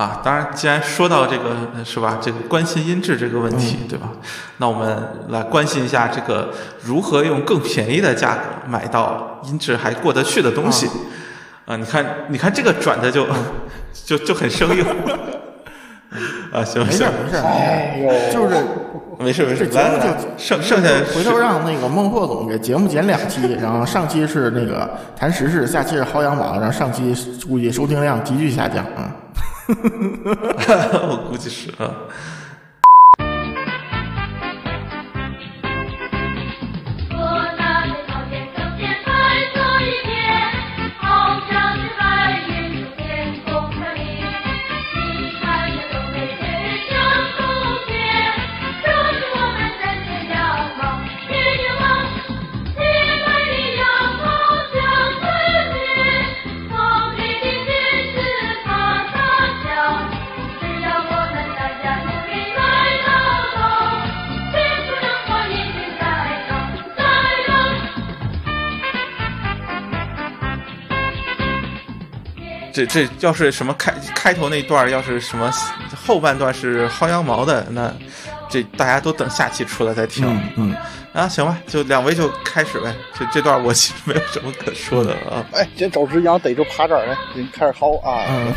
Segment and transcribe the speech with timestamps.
[0.00, 4.08] 啊，当然，既然说到这个是吧，这个关心音质这个问题，对吧？
[4.56, 4.96] 那我们
[5.28, 6.48] 来关心一下这个
[6.82, 10.88] 如何用更便宜的价格买到音质还过得去的东西。
[11.66, 13.26] 啊，你看，你看这个转的就
[14.06, 14.82] 就就很生硬。
[16.50, 18.56] 啊，行没事行，没事，就是
[19.18, 20.08] 没事没事，这节目就
[20.38, 27.14] 剩剩下回头让那个孟获总给节目剪两期，然后上期是那个谈时事，下期是薅羊毛，然后上期
[27.46, 29.14] 估计收听量急剧下降啊。
[31.08, 31.94] 我估计是啊。
[72.86, 75.50] 这这要是什么开开头那段，要是什么
[75.96, 77.92] 后半段是薅羊毛的，那
[78.48, 80.26] 这大家都等下期出来再听。
[80.26, 80.76] 嗯嗯，
[81.12, 82.94] 啊，行吧，就两位就开始呗。
[83.18, 85.44] 这这段我其实没有什么可说的啊。
[85.52, 88.24] 哎，先找只羊逮住趴这儿来，先开始薅啊！
[88.28, 88.52] 嗯，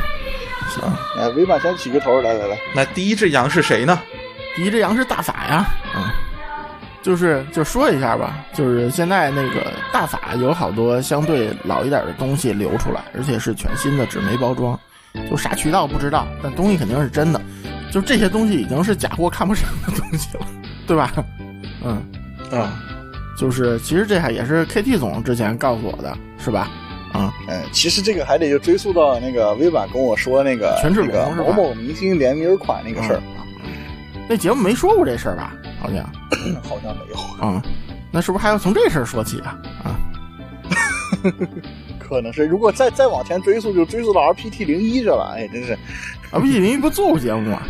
[0.70, 0.84] 行。
[1.18, 4.00] 哎，尾巴先起个头，来来来，那第一只羊是谁呢？
[4.56, 5.66] 第一只羊是大法呀，
[5.96, 6.04] 嗯，
[7.04, 14.80] 就是就说一下吧，就是现在那个大法有好多相对老一点的东西流出来，而且是全新的纸媒包装，
[15.30, 17.42] 就啥渠道不知道，但东西肯定是真的，
[17.92, 20.48] 就这些东西已经是假货看不上的东西了，
[20.88, 21.12] 对吧？
[21.84, 22.02] 嗯，
[22.58, 22.82] 啊，
[23.38, 26.70] 就是其实这还也是 KT 总之前告诉我的，是吧？
[27.12, 33.22] 啊、哎，其实这个还得就追溯到那个微版跟我说那个权志那个龙是某某明星联名款那个事儿，
[34.28, 35.54] 那节目没说过这事儿吧？
[35.84, 36.02] 好像，
[36.64, 37.62] 好像没有，嗯，
[38.10, 39.60] 那是不是还要从这事儿说起啊？
[39.84, 40.00] 啊，
[42.00, 45.78] 可能是如果再再往前追溯，就追溯到 RPT 零一这了，哎，真是
[46.32, 47.62] ，，RPT，零一不做过节目吗？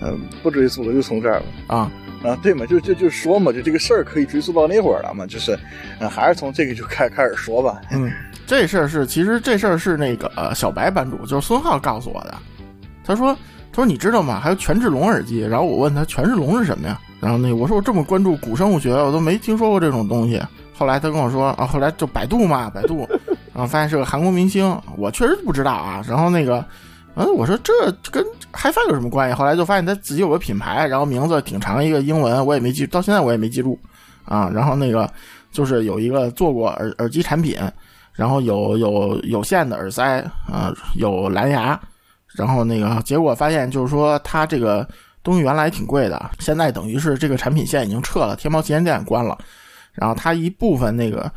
[0.00, 1.44] 嗯、不追溯了，就从这儿了。
[1.68, 1.90] 啊，
[2.24, 5.56] 啊，对嘛，就就就说嘛，就这个事儿可以追溯到那会儿了嘛，就是，
[6.00, 7.80] 嗯，还是从这个就开开始说吧。
[7.90, 8.10] 嗯，
[8.46, 12.34] 这事儿是，其实这事儿是那个、呃、小白版主，就是孙浩告诉我的。
[13.04, 13.36] 他说，
[13.72, 14.38] 他说你知道吗？
[14.38, 15.40] 还有权志龙耳机。
[15.40, 17.00] 然后我问他权志龙是什么呀？
[17.20, 20.40] 然后那我说我这么关注古生物学，我都没听说过这种东西。
[20.74, 23.08] 后来他跟我说啊，后来就百度嘛，百度，
[23.54, 26.04] 然后发现是个韩国明星，我确实不知道啊。
[26.08, 26.64] 然后那个，
[27.14, 27.72] 嗯，我说这
[28.10, 29.34] 跟 HiFi 有什么关系？
[29.34, 33.78] 后来就发现他自己有个品牌，然后名字挺长一个英文，我也没记，到现在我也没记住
[34.24, 34.50] 啊。
[34.52, 35.08] 然后那个
[35.52, 37.56] 就是有一个做过耳耳机产品，
[38.12, 40.18] 然后有有有线的耳塞
[40.50, 41.78] 啊、有蓝牙，
[42.34, 44.86] 然后那个结果发现就是说它这个
[45.22, 49.38] 东西原来挺贵的，现在等于是这个产品线已经撤了，天猫旗舰店关了，
[49.92, 51.30] 然后它一部分那个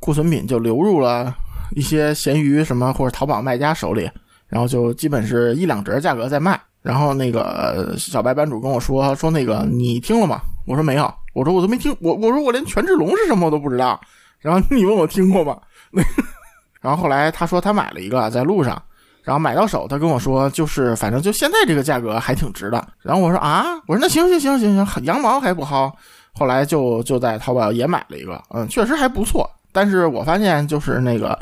[0.00, 1.34] 库存品就流入了
[1.74, 4.10] 一些闲鱼什么或者淘宝卖家手里，
[4.48, 6.60] 然后就基本是一两折价格在卖。
[6.82, 10.40] 然后那个小白版主跟我说说那个你听了吗？
[10.66, 14.00] 我说没有，我说我都没听，我我说我连权志龙是什么我都不知道。
[14.38, 15.58] 然后你问我听过吗？
[16.80, 18.80] 然后后来他说他买了一个在路上，
[19.26, 22.86] 然后买到手，他跟我说就是反正就现在这个价格还挺值的。
[23.02, 25.92] 然后我说啊，我说那行行行行行，羊毛还不薅。
[26.32, 29.50] 后来就就在淘宝也买了一个，嗯，确实还不错。
[29.72, 31.36] 但是我发现就是那个，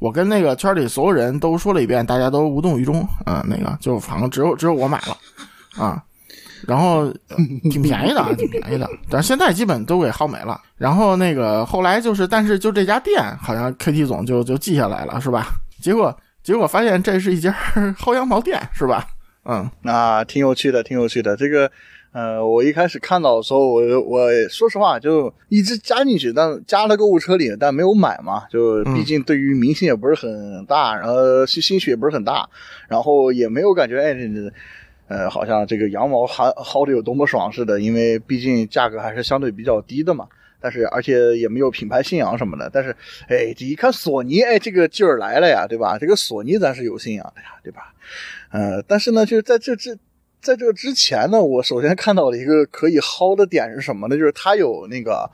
[0.00, 6.02] 我跟那个圈里所有人都说了一遍，大家都无动于衷，嗯，那个就反正只有只有我买了，啊。
[6.66, 7.10] 然后
[7.70, 10.60] 挺便宜的，啊，挺便宜的，但是现在基本都给薅没了。
[10.76, 15.48] 然后那个后来就是，但是就这家店好像 KT 总就就记下来了，是吧？
[15.80, 17.52] 结果结果发现这是一家
[17.98, 19.06] 薅羊毛店，是吧？
[19.44, 21.36] 嗯啊，挺有趣的，挺有趣的。
[21.36, 21.70] 这个，
[22.12, 28.44] 呃，我一开始看到的时候，我我说实话就一直加进去，但加了购物车里，但没有买嘛。
[28.50, 32.48] 就毕竟对于明星也不是很大，然后兴兴趣也不是很大，
[32.88, 34.16] 然后也没有感觉哎。
[35.08, 40.24] 呃，好像这个羊毛薅薅的有多么爽似的，因为毕竟价格还是相对比较低的嘛。
[40.60, 42.70] 但是而且也没有品牌信仰什么的。
[42.72, 42.94] 但是，
[43.28, 45.98] 哎，这一看索尼，哎，这个劲儿来了呀，对吧？
[45.98, 47.94] 这个索尼咱是有信仰的呀，对吧？
[48.50, 49.96] 呃，但是呢，就是在这这
[50.40, 54.16] 在这之前呢，我首先看到了一个可以薅的点是什么呢？
[54.16, 55.30] 就是它有那个，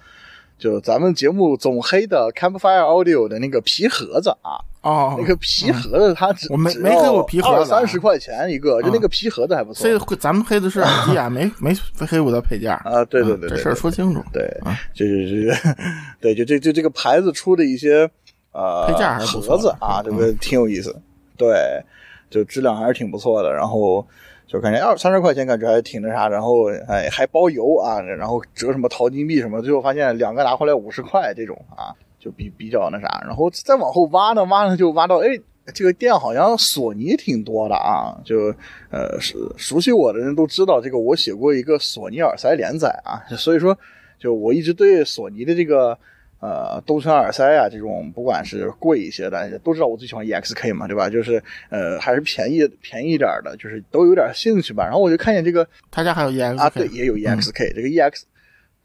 [0.58, 4.56] 就咱们节目总黑的 Campfire Audio 的那个皮盒子啊。
[4.82, 9.84] 哦，那个皮盒子它只我没没黑我皮盒子啊三十块钱一个，就那个皮盒子还不错。
[9.98, 11.76] 黑咱们黑的是耳机啊，没没
[12.06, 14.22] 黑我的配件啊，对对对，这事儿说清楚。
[14.32, 15.52] 对啊，就就就
[16.20, 18.08] 对，就这就这个牌子出的一些
[18.52, 20.94] 呃配件还是盒子啊，这个挺有意思。
[21.36, 21.82] 对，
[22.30, 23.52] 就质量还是挺不错的。
[23.52, 24.06] 然后
[24.46, 33.22] 就感觉二三十块钱感觉还挺那啥，然后哎还包邮啊，然后折什么淘金币什么，最后发现两个拿回来五十块这种啊，就比比较那啥。
[33.26, 35.28] 然后再往后挖呢，挖呢就挖到哎。
[35.75, 38.54] 这个店好像索尼挺多的啊，就
[38.88, 43.76] 呃熟熟悉我的人都知道，这个我写过一个索尼耳塞连载啊，所以说
[44.16, 45.99] 就我一直对索尼的这个
[46.40, 51.08] 呃动圈耳塞啊这种不管是贵一些的，都知道我最喜欢 EXK 嘛，对吧？
[51.08, 54.84] 就是呃还是便宜便宜一点的，就是都有点兴趣吧。
[54.84, 58.22] 然后我就看见这个他家还有 EX 啊，对，也有 EXK、这个 EX。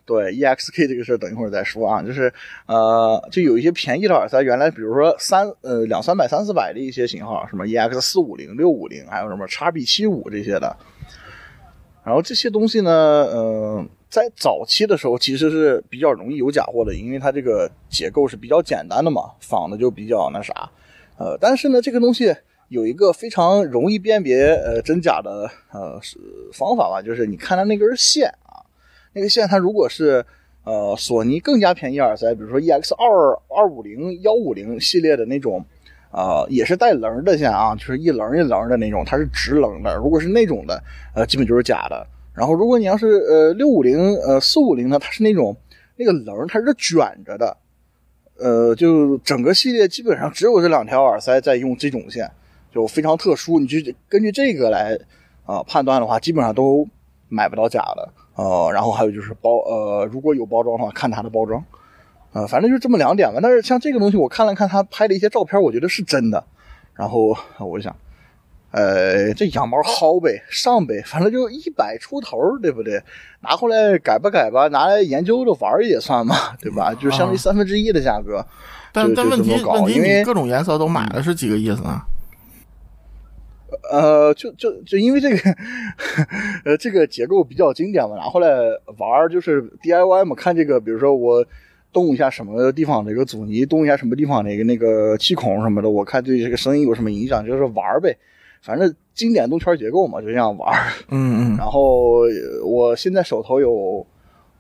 [0.04, 2.02] 对 EXK 这个事儿，等一会儿再说啊。
[2.02, 2.34] 就是
[2.66, 10.76] 呃，就有一些便宜的耳塞，原来比如说三呃两三百、三四百的一些型号，什么 EX 四五零、六五零，还有什么 XB 七五这些的。
[12.04, 20.70] 然后这些东西呢，呃，在早期的时候其实是比较容易有假货的，因为它这个结构是比较简单的嘛，仿的就比较那啥。
[21.18, 22.36] 呃，但是呢，这个东西
[22.68, 25.98] 有一个非常容易辨别呃真假的呃
[26.52, 28.60] 方法吧，就是你看它那根线啊。
[29.14, 30.26] 那个线，它如果是
[30.66, 35.64] 呃索尼更加便宜耳塞，比如说 EX 二二五零幺五零系列的那种，
[36.12, 39.96] 呃也是带棱的线啊，就是一棱一棱的那种，它是直棱的。
[39.96, 40.84] 如果是那种的，
[41.16, 42.06] 呃基本就是假的。
[42.34, 45.56] 然后如果你要是呃六五零呃四五零呢，它是那种
[45.98, 47.58] 那个棱它是卷着的，
[48.38, 52.32] 呃就整个系列基本上只有这两条耳塞在用这种线，
[52.74, 53.60] 就非常特殊。
[53.60, 54.98] 你就根据这个来
[55.46, 56.88] 啊判断的话，基本上都
[57.28, 58.10] 买不到假的。
[58.36, 61.64] 呃，然后还有就是包，呃，如果有包装的话，看它的包装，
[62.32, 63.40] 呃，反正就这么两点吧。
[63.44, 66.42] 但是像这个东西，我看了看他拍的一些照片，我觉得是真的。
[66.94, 67.96] 然后我就想，
[68.72, 73.02] 呃，这羊毛薅呗，上呗，反正就一百出头，对不对？
[73.42, 76.94] 拿回来改吧改吧，拿来研究着玩也算嘛，对吧？
[76.96, 78.46] 就相当于三分之一的价格。
[78.94, 82.02] 但但问题问题，你各种颜色都买了是几个意思呢？
[83.90, 85.38] 呃，就就就因为这个，
[86.66, 88.48] 呃，这个结构比较经典嘛，拿回来
[88.98, 90.36] 玩就是 DIY 嘛。
[90.36, 91.46] 看这个，比如说我
[91.92, 98.16] 动一下什么地方的一个阻尼，动一下什么地方的一个那个气孔什么的，我看对这个声音有什么影响，就是玩呗。
[98.62, 100.72] 反正经典动圈结构嘛，就这样玩。
[101.10, 101.58] 嗯嗯。
[101.60, 102.22] 然后
[102.66, 104.06] 我现在手头有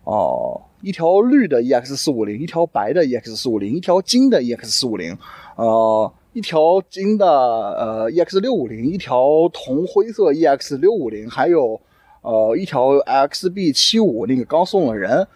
[0.04, 5.18] 哦一条绿的 EX 四五零，一条白的 EX 四五零，一条金的 EX 四五零，
[5.56, 6.12] 呃。
[6.34, 11.78] 一条金的呃 EX 六五零，一条铜灰色 EX 六五零，还有
[12.22, 15.28] 呃一条 XB 七五那个刚送了人，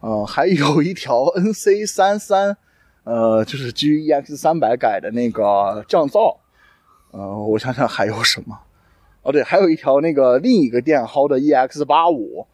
[0.00, 2.54] 呃还有一条 NC 三三，
[3.04, 6.36] 呃就是基于 EX 三百改的那个降噪，
[7.12, 8.58] 呃我想想还有什么，
[9.22, 12.44] 哦对，还有一条那个另一个店薅的 EX 八五，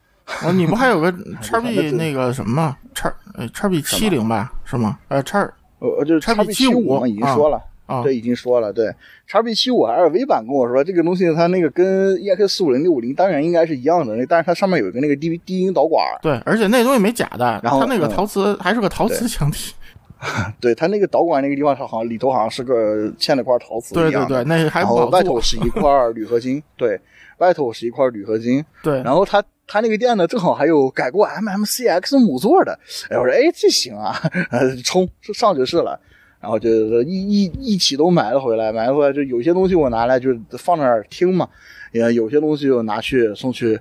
[0.43, 4.99] 啊你不还有个 叉 B 那个什么叉呃叉 B 七零吧是吗？
[5.09, 5.41] 呃叉
[5.79, 7.63] 呃就是叉 B 七五嘛已经说了。
[7.89, 8.95] 啊，对，已经说了，对，
[9.27, 16.05] 叉 B 七五 LV 版跟我说这个东西，它那个跟 EX 四五零六五零当然应该是一样的，但是它上面有一个那个低低音导管。
[16.21, 19.73] 对，而且那东西没假的，然后它那个陶瓷还是个陶瓷腔体。
[20.61, 27.01] 对，它那个导管那个地方，它好像里头好像是个嵌了块陶瓷对对对，那还然后外头是一块铝合金， 对，
[27.39, 28.65] 外头是一块铝合金。
[28.83, 32.79] 对，然后它它那个店呢，正好还有改过 MMCX 母座的，
[33.11, 34.21] 哎，我说哎这行啊，
[34.51, 36.01] 呃冲上就是了。
[36.41, 36.71] 然后就
[37.03, 41.49] 一一一起都买了回来，买了回来就有些东西我拿来就放那儿听嘛，
[41.91, 43.77] 也有些东西就拿去送去，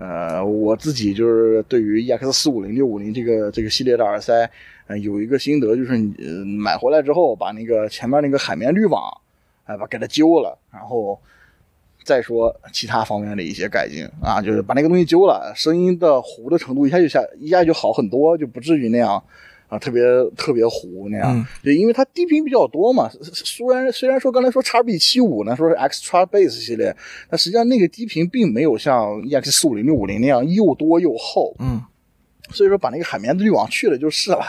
[0.00, 4.50] 呃，我自己就是对于 EX 四五零六五零这个这个系列的耳塞，
[4.92, 9.02] 呃，有一个心得就是你买回来之后把那个前面那个海绵滤网，
[9.64, 11.18] 哎，把给它揪了，然后
[12.04, 19.22] 再说其他方面的一些改进啊，就是把那个东西揪了，声音的糊的程度一下就下一下就好很多，就不至于那样。
[19.68, 20.02] 啊，特别
[20.36, 23.08] 特别糊那样，就因为它低频比较多嘛。
[23.08, 26.94] 虽然虽然说刚才说叉 B 七五呢，说是 Extra Bass 系列，
[27.30, 31.56] 但实际上那个低频并没有像 EX 四五零六五零那样又多又厚。
[31.58, 31.80] 嗯，
[32.52, 34.40] 所以说把那个海绵滤网去了就是了，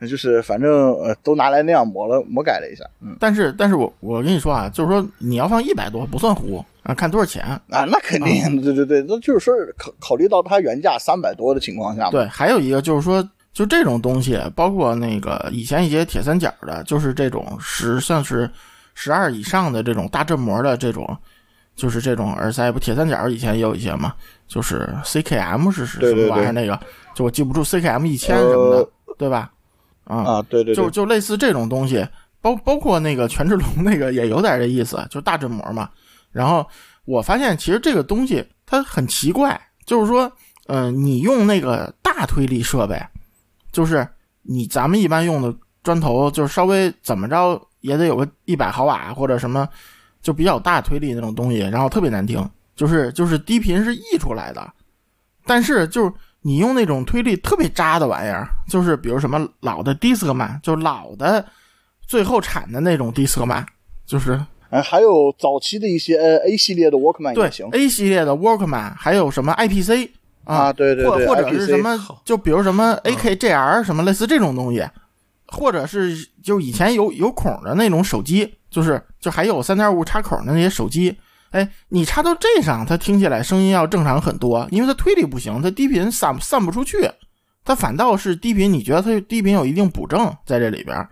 [0.08, 2.84] 就是反正呃都拿来那样磨了磨改了一下。
[3.00, 13.26] 嗯，但是但是我我跟你说啊，就是说你要放一百多不算糊啊，看多少钱啊，那肯定，对对对，那就是说考考虑到它原价三百多的情况下，对，还有一个就是说。
[13.50, 18.48] 就这种东西，包括那个以前一些铁三角的，就是这种十像是
[18.94, 21.16] 十二以上的这种大振膜的这种，
[21.78, 22.78] 就是这种耳塞不？
[22.78, 24.12] 铁三角以前也有一些嘛，
[24.48, 26.52] 就是 CKM 是是什么玩意儿？
[26.52, 26.78] 那个
[27.14, 29.50] 就我记不住 CKM 一千什么的，对吧？
[30.04, 32.04] 啊啊，对对，就就类似这种东西，
[32.40, 35.88] 包包括那个权志龙 那个也有点这意思，就大振膜嘛。
[36.32, 36.66] 然后
[37.04, 40.30] 我发现其实这个东西它很奇怪，就是说，
[40.66, 43.00] 嗯，你用那个大推力设备。
[43.70, 44.06] 就是
[44.42, 49.68] 你咱们一般用的砖头，就是稍微怎么着也得有个一百毫瓦或者什么，
[50.22, 52.44] 就比较大推力那种东西，然后特别难听，
[52.76, 54.72] 就是就是低频是溢出来的，
[55.46, 61.44] 但是就是你用那种推力特别渣的玩意儿，就是比如什么老的迪斯科曼，就老的
[62.06, 63.64] 最后产的那种迪斯科曼，
[64.06, 70.10] 就是哎，还有早期的一些呃 A 系列的 Walkman 对也行 A 系列的 Walkman，还有什么 IPC
[70.44, 74.86] 啊，对对对，或或者是什么，就比如什么 AKJR 什么类似这种东西，
[75.48, 81.16] 或者是就以前有有孔的那种手机，就是就还有三点五插孔的那些手机，
[81.50, 86.96] 哎，你插到这上，它听起来声音要正常很多，因为它推力不行，它低频散散不出去，
[87.64, 91.08] 它反倒是低频，你觉得它低频有一定补正在这里边，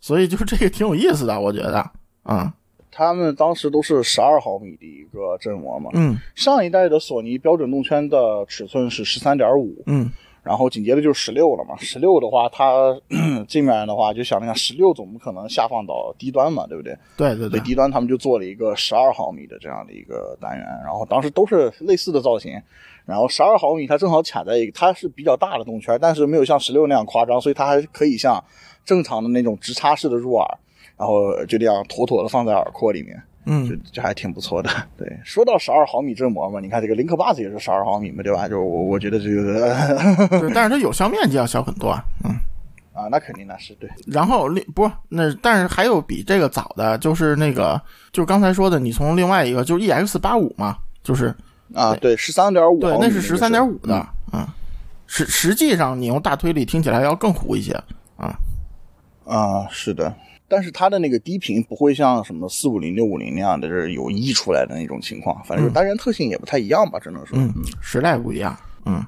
[0.00, 1.90] 所以就这个挺有意思的，我觉得，
[2.24, 2.52] 嗯。
[2.94, 5.90] 他们当时都是十二毫米的一个振膜嘛。
[5.94, 6.18] 嗯。
[6.34, 10.10] 上一代的索尼标准动圈的尺寸是十三点五，嗯
[10.42, 11.76] 然后紧接着就是十六了嘛。
[11.78, 12.94] 十六的话，它
[13.46, 16.96] 这面的话就想了想，十六总不可能下放到低端嘛，对不对？
[17.16, 22.60] 对对对，低端他们就做了一个十二毫米的这样的一个单元，然后当时都是类似的造型。
[23.04, 28.42] 然后十二毫米它正好卡在一个，它是比较大的动圈，但是没有像十六那样夸张，所以它还可以像
[28.84, 30.58] 正常的那种直插式的入耳，
[30.96, 33.20] 然后就这样妥妥的放在耳廓里面。
[33.44, 34.70] 嗯就就还挺不错的。
[34.96, 38.48] 对，说到十二毫米振膜嘛，你看这个林克 Bus 也是十二毫米嘛，对吧？
[38.48, 42.34] 就我我觉得这个对，但是它有效面积要小很多啊，嗯。
[42.94, 43.88] 啊，那肯定那是对。
[44.06, 47.80] 然后另不那，但是还有比这个早的，就是那个，
[48.12, 51.34] 就是刚才说的，你从另外一个就是 EX 八五嘛，就是
[51.74, 54.46] 啊，对，十三点五，对，那是十三点五嗯的，嗯，
[55.06, 57.72] 实实际上你用大推力听起来要更糊一些
[58.18, 58.36] 啊，
[59.24, 60.14] 啊，是的。
[60.52, 65.42] 但是它的那个低频不会像什么四五零、六五零那样的，是有溢出来的那种情况。
[65.46, 67.38] 反正单元特性也不太一样吧，只能说。
[67.38, 68.54] 嗯，时代不一样，
[68.84, 69.02] 嗯，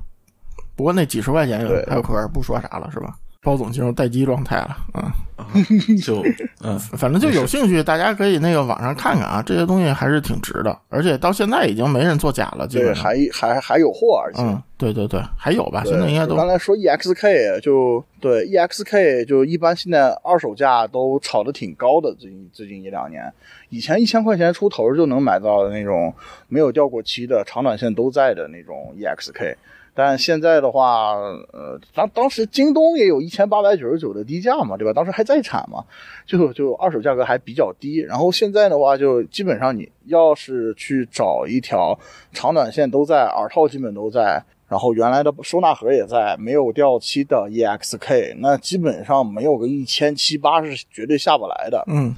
[0.75, 3.15] 不过那几十块钱有对还有可不说啥了是吧？
[3.45, 5.63] 包总进入待机状态了，嗯，
[6.03, 6.25] 就
[6.63, 14.41] 嗯，反正就有兴趣，大家可以那个网上看看啊，这些东西还是挺值的，而且到现在已经没人做假了，基对，还还还有货，而且。
[14.41, 16.35] 嗯，对对对，还有吧，现在应该都。
[16.35, 23.31] 刚才说 EXK 就对 EXK 就一般现在二手价都炒的挺高的，最近最近一两年，
[23.69, 26.13] 以前一千块钱出头就能买到的那种
[26.49, 29.55] 没有掉过漆的长短线都在的那种 EXK。
[29.95, 31.13] 但现在的话，
[31.53, 34.93] 呃，当当时京东也有一千八百九十九的低价嘛，对吧？
[34.93, 35.85] 当时还在产嘛，
[36.27, 38.01] 就就二手价格还比较低。
[38.01, 41.97] 然后现在的话，就基本上你要是去找一条
[42.33, 51.85] 长短线都在，耳套基本都在，然后原来的收纳盒也在，没有掉漆的 EXK，那基本上没有个一千七八是绝对下不来的。
[51.87, 52.15] 嗯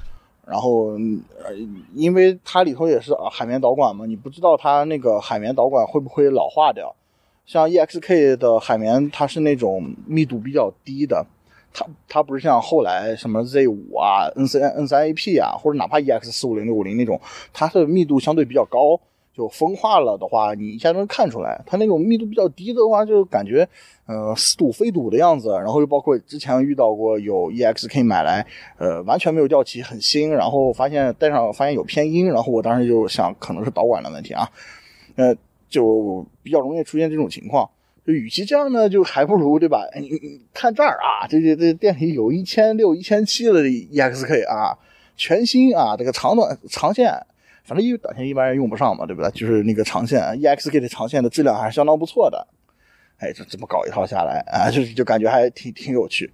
[0.47, 0.91] 然后，
[1.43, 1.53] 呃，
[1.93, 6.95] 因为它里头也是呃海绵导管嘛，你不知道它那个海绵导管会不会老化掉。
[7.47, 11.25] 像 EXK 的海绵，它是那种密度比较低的，
[11.73, 17.19] 它它不是像后来什么 Z 五啊、N 三 N 三 AP 啊，或者哪怕 EX 四五零六五零那种，
[17.53, 18.99] 它的密度相对比较高，
[19.33, 21.63] 就风化了的话，你一下能看出来。
[21.65, 23.65] 它那种密度比较低的话，就感觉
[24.07, 25.51] 呃似堵非堵的样子。
[25.51, 28.45] 然后又包括之前遇到过有 EXK 买来，
[28.77, 34.49] 呃完全没有掉漆，很新，然后发现戴上发现有偏音，然后我当时就想可能是导管的问题啊，
[35.15, 35.33] 呃
[35.69, 37.69] 就比较容易出现这种情况。
[38.05, 39.85] 就与其这样呢，就还不如对吧？
[39.91, 44.77] 哎你你看这儿啊，这这这店里有一千六、一千七的 EXK 啊，
[45.17, 47.11] 全新啊，这个长短长线，
[47.65, 49.29] 反正因为短线一般人用不上嘛，对不对？
[49.31, 52.47] 就是那个长线 EXK 的长线的质量还是相当不错的。
[53.17, 56.31] 哎，这这么搞一套下来啊，就就感觉还挺挺有趣，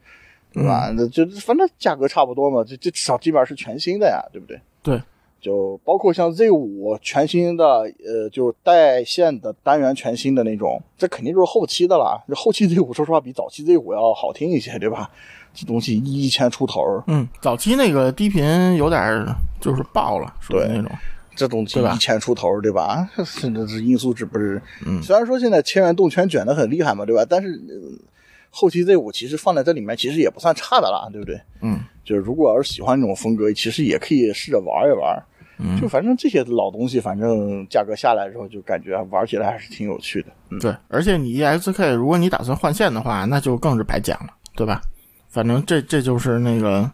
[0.52, 0.94] 对吧？
[0.96, 4.62] 那就反正价格差不多嘛，这这至少基本上是全新的呀，对不对？
[4.84, 5.02] 对，
[5.44, 7.66] 就包括像 Z 五全新的，
[8.06, 12.24] 呃，就带线的单元全新的那种，这肯定就是后期的了。
[12.30, 15.12] 这后期 Z 五说实话比早期 Z 五要好听一些，对吧？
[15.54, 19.24] 这东西一千出头，嗯，早期那个低频有点
[19.60, 20.92] 就是爆了，属于对那种，
[21.36, 23.08] 这东西一千出头，对吧？
[23.26, 24.62] 甚至是音素值不是？
[24.88, 27.26] 嗯虽然说现在千元动圈卷的很厉害嘛，对吧？
[27.30, 28.08] 但是、呃
[28.56, 31.42] 后期 Z 五其实放在这里面其实也不算差的啦，对不对？
[31.62, 35.24] 嗯就是如果要是喜欢这种风格，其实也可以试着玩一玩。
[35.66, 40.28] 嗯就反正这些老东西，反正价格下来之后，就感觉玩起来还是挺有趣的。
[40.50, 44.82] 嗯，对，而且你 EXK 如果你打算换线的话，那就更是白讲了，对吧？
[45.30, 46.90] 反正这这就是那个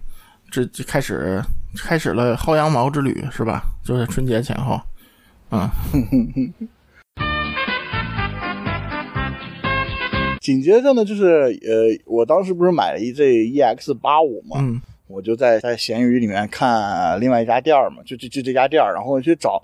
[0.52, 1.42] 这这开始
[1.78, 3.64] 开始了薅羊毛之旅是吧？
[3.84, 4.80] 就是春节前后，
[5.52, 5.70] 嗯
[10.40, 19.60] 紧接着呢，就是呃，我当时不是买了一这 EX 八五嘛，嗯我就在在闲鱼里面看另外一家店儿嘛，就就就这家店儿，然后去找，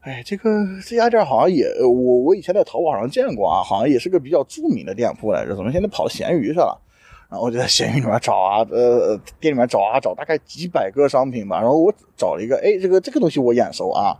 [0.00, 6.80] 哎，这个这家店好像也我我以前在淘宝上见过啊，好像也是个比较著名的店铺来着，怎么现在跑到闲鱼去了？
[7.28, 11.60] 然后我就在闲鱼里面找啊，呃，店里面找啊找，大概几百个商品吧。
[11.60, 14.16] 然后我找了一个，哎，这个这个东西我眼熟啊，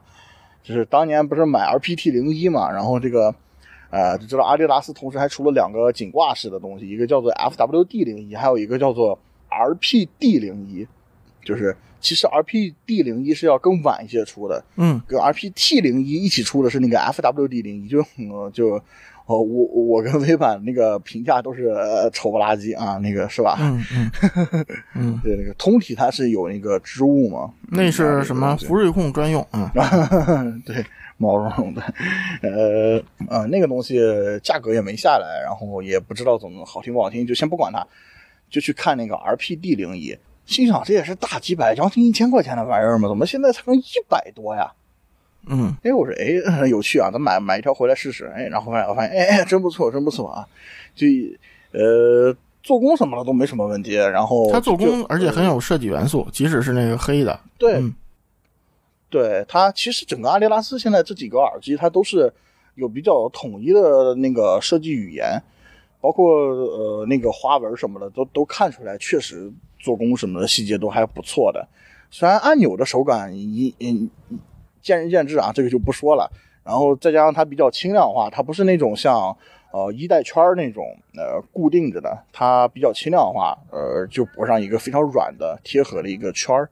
[0.64, 3.32] 就是当年不是买 RPT 零一嘛，然后这个，
[3.90, 9.16] 呃，就知道阿迪达斯同时还出了两个颈挂式的东西，一个叫做 FWD 零一，还有一个叫做
[9.56, 10.86] RPD 零一，
[11.44, 18.80] 就是其实 RPD 零一是要更晚一些出的，嗯跟 RPT 零一一起出的是那个 FWD 零一，就嗯就。
[19.28, 23.56] 哦，我我跟微版那个评价都是、呃、丑不拉几啊，那个是吧？
[23.60, 24.10] 嗯嗯
[24.94, 29.68] 嗯， 对，那个通体它是有那个织物嘛，那是什么福瑞控专用啊？
[30.64, 30.76] 对，
[31.16, 31.82] 毛茸茸的，
[32.40, 33.98] 呃呃，那个东西
[34.44, 37.84] 价格也没下来，然后也不知道怎么好听不好听，就先不管它，
[38.50, 44.72] 就去看那个 RPD 零一，心想这也是大几百，将近一千块钱的玩意儿嘛，怎么现在才能一百多呀？
[45.48, 48.26] 嗯哎，我说哎， 有趣啊，咱买买一条回来试试。
[48.34, 50.44] 哎，然后发现我发现，哎，真不错，真不错啊！
[50.94, 51.06] 就
[51.70, 53.94] 呃，做工什么的都没什么问题。
[53.94, 57.94] 然后它做工而且很有设计元素，即使是那个黑的，对，嗯
[59.08, 62.32] 对它其实整个阿迪达斯现在这几个耳机，它都是
[62.74, 65.40] 有比较统一的那个设计语言，
[66.06, 71.66] 包括呃那个花纹什么的，都都看出来，确实做工什么的细节都还不错的。
[72.12, 74.08] 虽然按钮的手感一嗯
[74.80, 76.30] 见仁见智啊，这个就不说了。
[76.62, 79.36] 然后再加上它比较轻量化，它不是那种像
[79.72, 80.84] 呃一带圈那种
[81.16, 86.70] 呃固定着的，它比较轻量化，呃就裹上一个非常软的贴合的一个圈儿。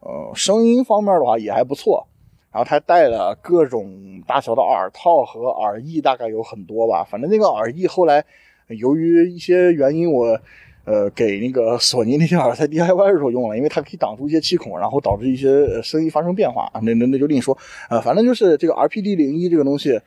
[0.00, 2.06] 呃，声音方面的话也还不错。
[2.50, 7.06] 然后它带了各种大小的耳套和耳翼，大概有很多吧。
[7.08, 8.24] 反正那个耳翼后来
[8.68, 10.38] 由于一些原因，我
[10.84, 16.80] 呃给那个索尼那些耳塞 DIY 的时候用了，因为它可以挡住一些气孔，然后导致一些声音发生变化啊。
[16.82, 17.56] 那那那就另说。
[17.90, 20.00] 呃，反正就是这个 RPD 零一这个东西。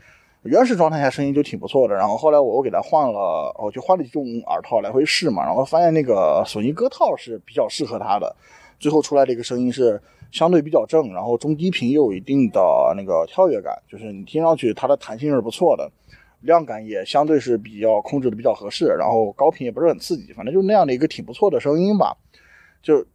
[0.43, 8.35] 原始状态下声音就挺不错的，然后后来我又给它换了，我就换了几种耳套来回试嘛，然后发现那个索尼歌套是比较适合它的，
[8.79, 10.01] 最后出来这个声音是
[10.31, 12.59] 相对比较正，然后中低频又有一定的
[12.97, 15.87] 那个跳跃感，就是你听上去它的弹性是不错的，
[16.41, 22.15] 量感也相对是比较控制的比较合适，然后高频也不是很刺激，反正就那样的一个挺不错的声音吧，
[22.81, 23.05] 就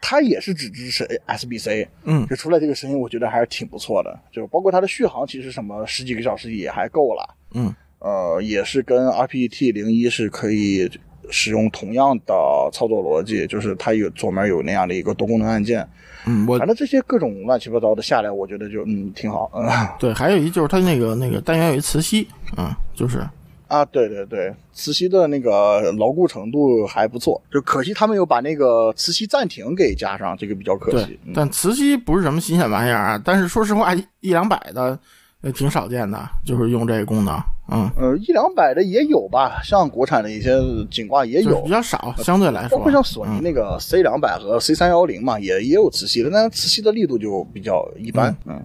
[0.00, 2.26] 它也是只支持 SBC，嗯。
[2.26, 7.36] 就出来这个声音，我觉得还是挺不错的，就包括它的续航，其实什么十几个小时也还够了。
[7.54, 7.74] 嗯。
[8.00, 10.88] 呃，也是跟 RPT 零一是可以
[11.30, 12.34] 使用同样的
[12.72, 15.86] 操作逻辑，就是它有左面有那样的一个多功能按键，
[16.26, 19.66] 嗯，我反正这些各种乱七八糟的下来，我觉得就嗯挺好，嗯
[19.98, 23.22] 对，还有一就是它那个那个单元有一磁吸，嗯，就是。
[23.68, 31.20] 啊，对对对，磁吸的那个牢固程度还不错，就可惜他们有把那个磁吸暂停给加上，这个比较可惜。
[31.34, 34.98] 但磁吸不是什么新鲜玩意儿啊，但是说实话，一一两百的
[35.42, 40.50] 也挺少见的，就是用这个功能，嗯，呃，一两百的也有吧，像国产的一些
[40.90, 43.42] 颈挂也有比，较少，相对来说，包括像索尼嗯。
[43.42, 48.60] 那个 C 两百和 C 三幺零嘛，也也有磁吸的，但是磁吸的力度就比较一般，嗯，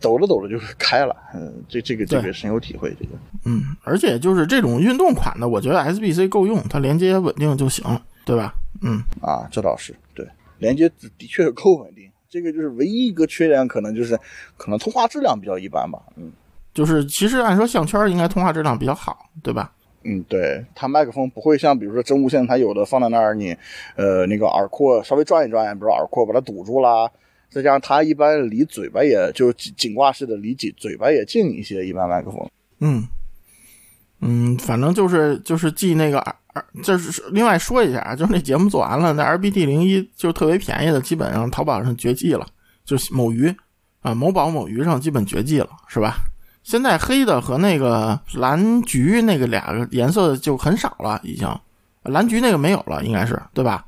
[0.00, 3.10] 抖着抖着就是开了，嗯，这这个这个深有体会，这个。
[3.44, 8.54] 嗯，而且就是这种运动款的，我觉得 SBC 够用，它连接稳定就行了，对吧？
[8.82, 10.24] 嗯，啊，这倒是对，
[10.58, 14.18] 连接的确够稳定，这个就是唯一一个缺点，可能就是
[14.56, 16.32] 可能通话质量比较一般吧，嗯
[16.74, 19.72] 就是其实按说项圈应该通话质量比较好，对吧？
[20.02, 23.56] 嗯，对，它麦克风不会像比如说真无线，它有的放在那儿，你
[23.94, 27.08] 呃那个耳廓稍微转一转，比如耳廓把它堵住啦。
[27.48, 32.50] 再加上它一般离嘴巴也就颈颈挂式的离嘴嘴巴也近一些，一般麦克风。
[32.80, 33.06] 嗯
[34.26, 42.46] 嗯，反正就是就是记那个耳耳，就是另外说一下啊，就是那节目做完了，那 RBT 零一就特别便宜的，基本上淘宝上绝迹了，
[42.86, 43.54] 就是某鱼
[44.00, 46.16] 啊、某宝、某鱼上基本绝迹了，是吧？
[46.62, 51.46] 现在黑的和那个蓝橘那个俩颜色就很少了，已经
[52.04, 53.84] 蓝橘那个没有了，应该是对吧？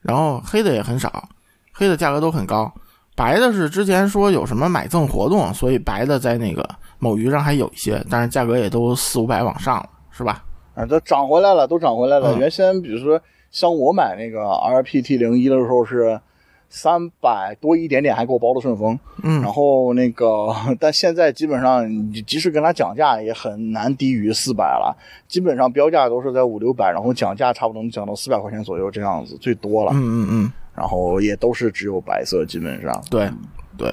[0.00, 1.28] 然后黑的也很少，
[1.72, 2.72] 黑的价格都很高。
[3.14, 10.44] 白的是之前说有什么买赠活动，所以白的在那个某鱼上还有一些，但是价格也都四五百往上了，是吧？
[10.74, 12.34] 啊，都涨回来了，都涨回来了。
[12.34, 16.20] 嗯原先比如说像我买那个 RPT 零一的时候是
[16.68, 18.98] 三百多一点点，还给我包的顺丰。
[19.22, 20.48] 嗯然后那个，
[20.80, 24.94] 但现在基本上你即使跟他讲价，也很难低于四百了。
[25.28, 29.92] 基本上标价都是在五六百，然后讲价差不多能讲到四百块钱左右这样子，最多了。
[29.94, 33.02] 嗯嗯嗯，然后也都是只有白色，基本上。
[33.08, 33.30] 对
[33.78, 33.90] 对，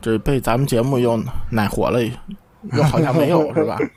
[0.00, 1.18] 这被咱们节目又
[1.50, 2.00] 奶活了，
[2.72, 3.78] 又好像没有是吧？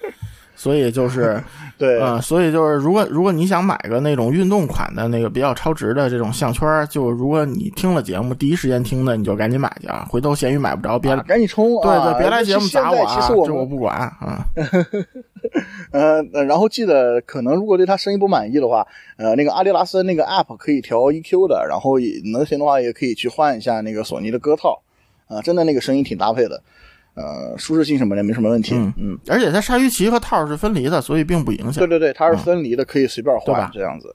[0.55, 1.43] 所以就是，
[1.77, 10.05] 对，呃，所以就是，如果如果你想买个那种运动款的那个比较超值的这种项圈，就如果你听了节目第一时间听的，你就赶紧买去啊！
[10.09, 11.81] 回头闲鱼买不着，别、啊赶紧冲！
[11.81, 13.19] 对啊对，别来节目砸我啊！
[13.19, 14.45] 其实我这我不管啊！
[15.91, 18.87] 呃，呃然后记得可能如果对他声音不满意的话，
[19.17, 24.79] 呃，那个阿迪达斯那个 app 可以调 EQ 的，然后也能行的话也可以去换一下那个索尼的歌套，
[25.33, 26.61] 啊、真的那个声音挺搭配的，
[27.15, 31.87] 呃，舒适性什么的没什么问题，嗯嗯而且它鲨鱼鳍和套是分离的，所以并不影响对。
[31.87, 34.13] 对对，它是分离的，可以随便换这样子。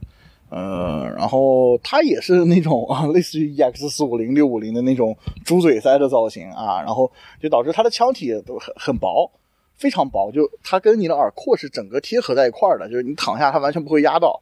[0.51, 9.31] 呃，然后它也是那种啊，类似于 EX 四五零六五零的那种猪嘴塞的造型啊，然后就导致它的腔体都很很薄，
[9.77, 14.41] 非常薄，就它跟你的耳廓是整个贴合在一块儿的，就是你躺下它完全不会压到，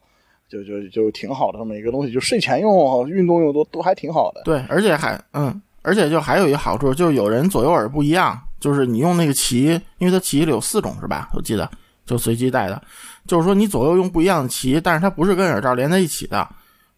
[0.49, 4.43] 就就就挺好的这么一个东西，就睡前用、运动用都都还挺好的。
[4.45, 11.29] 对，而且还嗯，而且就还有一个好处，就是有人左右耳不一样，就是你用那个鳍，因为它鳍里有四种是吧？
[11.33, 11.71] 我记得
[12.05, 12.83] 就随机带的，
[13.25, 16.45] 就是说你左右用不一样的鳍，但是它不是跟耳罩连在一起的，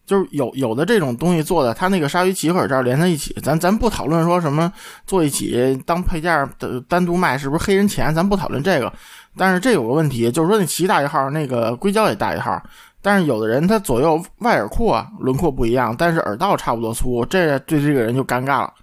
[0.07, 4.73] 就是有有的这种东西做的，它那个鲨鱼鳍和耳罩连在一起，咱咱不讨论说什么
[5.05, 8.91] 做一起当配件的单独卖是不是黑人钱，咱不讨论这个，
[9.37, 12.59] 但是这有个问题，就是说那鳍大一号，那个硅胶也大一号。
[13.01, 18.73] 但是有的人他左右外耳廓轮廓不一样，但是耳道差不多粗，这对这个人就尴尬了，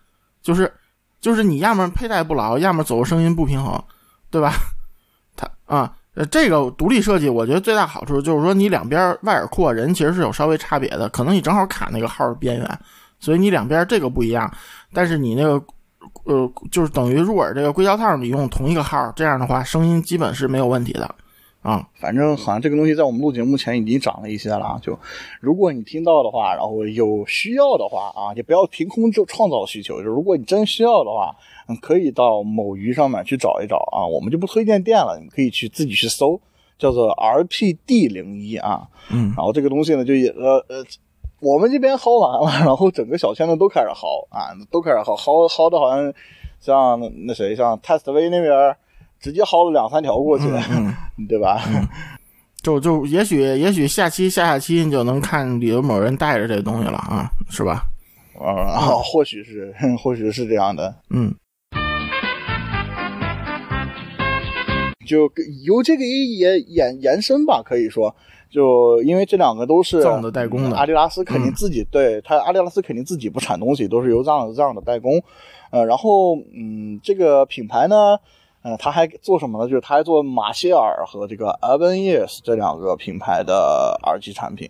[0.42, 0.72] 就是
[1.20, 3.82] 就是你要么佩戴不牢，要么左右声音不平衡，
[4.30, 4.52] 对吧？
[5.36, 12.78] 他啊，呃，这个独立设计，我觉得最大好处就是说你两边外耳廓人其实是有稍微差别的，可能你正好卡那个号的边缘，
[13.20, 14.52] 所以你两边这个不一样，
[14.92, 15.64] 但是你那个。
[16.24, 21.12] 呃，就是等于入耳这个硅胶套，你用同一个号，这样的话声音基本是没有问题的
[21.66, 21.88] 啊。
[21.94, 24.78] 反正好像这个东西在我们录节目前已经涨了一些了啊。
[24.80, 24.98] 就
[25.40, 30.02] 如果你听到的话，然后有需要的话啊，也不要凭空就创造需求。
[30.02, 31.34] 就如果你真需要的话，
[31.68, 34.06] 嗯，可以到某鱼上面去找一找啊。
[34.06, 36.40] 我们就不推荐店了，你可以去自己去搜，
[36.78, 38.88] 叫做 RPD 零一啊。
[39.10, 40.84] 嗯然后这个东西呢，就也呃呃，
[41.40, 46.12] 我们这边薅完了，然后整个小圈子都开始薅啊，都开始薅，薅薅的好像
[46.58, 48.76] 像那那谁，像 Test V 那边
[49.20, 50.94] 直接薅了两三条过去，嗯
[51.28, 51.60] 对吧？
[52.62, 57.82] 就就也许也许下期下下期你就能看里头某人带着这东西了啊，是吧？
[58.40, 60.94] 啊，或许是， 或许是这样的。
[61.10, 61.34] 嗯
[65.06, 65.30] 就
[65.64, 68.12] 由这个也延延伸吧，可以说，
[68.50, 75.22] 就因为这两个都是藏的代工的阿迪达斯肯定自己、对他，阿迪达斯肯定自己不产东西，都是由藏藏的代工。
[75.70, 78.18] 呃，然后嗯，这个品牌呢，
[78.66, 79.70] 呃，他还做什么呢？
[79.70, 84.68] 就是他还做马歇尔和这个 Evanears 这两个品牌的耳机产品。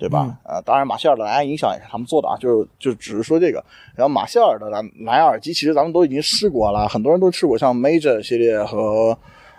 [0.00, 0.38] 对吧？
[0.44, 3.62] 呃，当然，马歇尔的蓝牙音响也是他们做的啊，就就只是说这个。
[3.94, 9.10] 然后马歇尔的蓝蓝牙耳机，其实咱们都已经试过了，很多人都试过，像 Major 系列和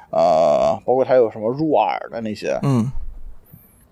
[0.09, 2.91] 呃，包括它有什么入耳的那些，嗯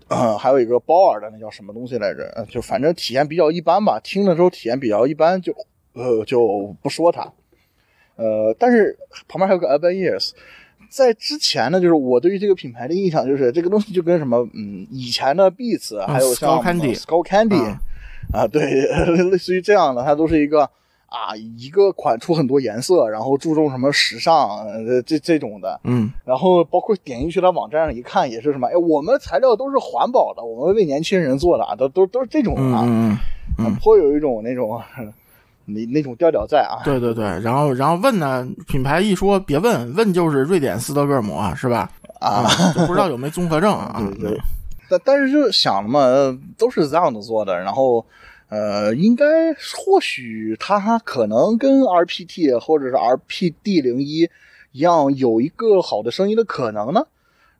[0.08, 2.24] 呃，还有一个包耳的那叫什么东西来着？
[2.34, 5.54] 呃就反正体验比较一般吧，听的时候体验比较一般，就
[5.92, 7.32] 呃就不说它。
[8.20, 10.32] 呃，但是旁边还有个 Urban Ears，
[10.90, 17.78] 在之前呢，就是我对于这个品牌的印象就是这个东西就跟什么嗯以前的 Beats，还有像 Skull Candy Skull Candy 嗯
[18.32, 18.86] 啊，对，
[19.30, 20.62] 类似于这样的，它都是一个
[21.06, 26.12] 啊一个款出很多颜色，然后注重什么时尚呃这这种的，嗯。
[26.24, 33.18] 然后包括点进去它网站上一看也是什么，哎，我们材料都是环保的，我们为年轻人做的啊，都都都是这种啊，嗯嗯
[33.58, 34.80] 嗯，啊颇有一种那种
[35.72, 36.82] 那那种调调在啊。
[36.84, 41.90] 对对对，然后然后问呢，品牌一说别问，问就是瑞典斯德哥尔摩是吧？
[42.20, 44.02] 啊，就不知道有没综合症啊？
[44.20, 44.40] 对对，
[44.88, 48.04] 但但是就想了嘛，呃都是这样的做的，然后
[48.48, 54.28] 呃，应该或许它可能跟 RPT 或者是 RPD 零一
[54.72, 57.06] 一样，有一个好的声音的可能呢。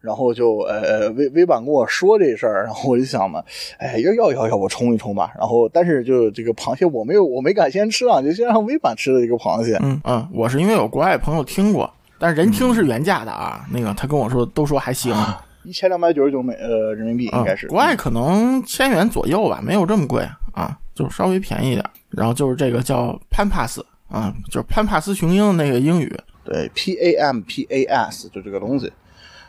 [0.01, 3.43] 然后就呃微微版跟我说这事儿，然后我就想嘛，
[3.79, 5.33] 哎要要要要我冲一冲吧。
[5.39, 9.79] 然后但是就这个螃蟹我没有我没敢先吃啊，就先让微版吃了一个螃蟹。
[9.83, 15.15] 嗯嗯，我是因为有国外朋友听过，但是人听是原价的啊，那个他跟我说都说还行。
[15.63, 21.85] 一千两百九十九美呃人民币应该是、嗯、国外可能千元左右吧，没有这么贵啊，就稍微便宜一点。
[22.09, 26.11] 然后就是这个叫潘帕斯啊，就是潘帕斯雄鹰那个英语，
[26.43, 28.91] 对 P A M P A S 就这个东西，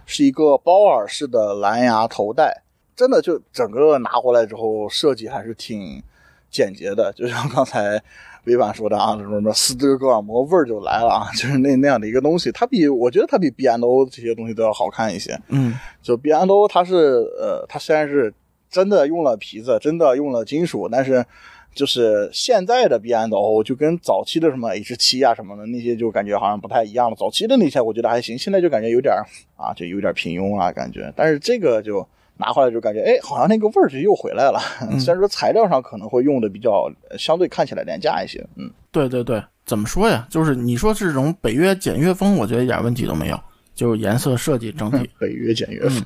[0.05, 2.63] 是一个包耳式的蓝牙头戴，
[2.95, 6.01] 真的就整个拿回来之后设计还是挺
[6.49, 8.01] 简洁的，就像刚才。
[8.45, 15.39] 微版说的啊，什么什么斯德哥尔摩味儿就来了啊， 就是那那样的一个东西，它比我觉得它比 B and O 这些东西都要好看一些。
[15.49, 16.95] 嗯，就 B and O 它是
[17.39, 18.33] 呃，它虽然是
[18.67, 21.23] 真的用了皮子，真的用了金属，但是
[21.73, 27.15] 就是现在的 B and O 就跟早期的什么 H 七啊什么的那些就感觉好像不太一样了。
[27.15, 29.13] 早期的那些我觉得还行，现在就感觉有点
[29.55, 31.11] 啊，就有点平庸啊感觉。
[31.15, 32.07] 但是这个就。
[32.37, 34.59] 拿回来就感觉，哎，好像那个味儿就又回来了。
[34.89, 40.25] 嗯虽然说材料上可能会用的比较相对看起来廉价一些，嗯，对对对，怎么说呀？
[40.27, 43.39] 就是你说这种北约简约风，我觉得一点问题都没有。
[43.75, 45.07] 就是颜色设计整体。
[45.19, 46.03] 可以越剪越疯。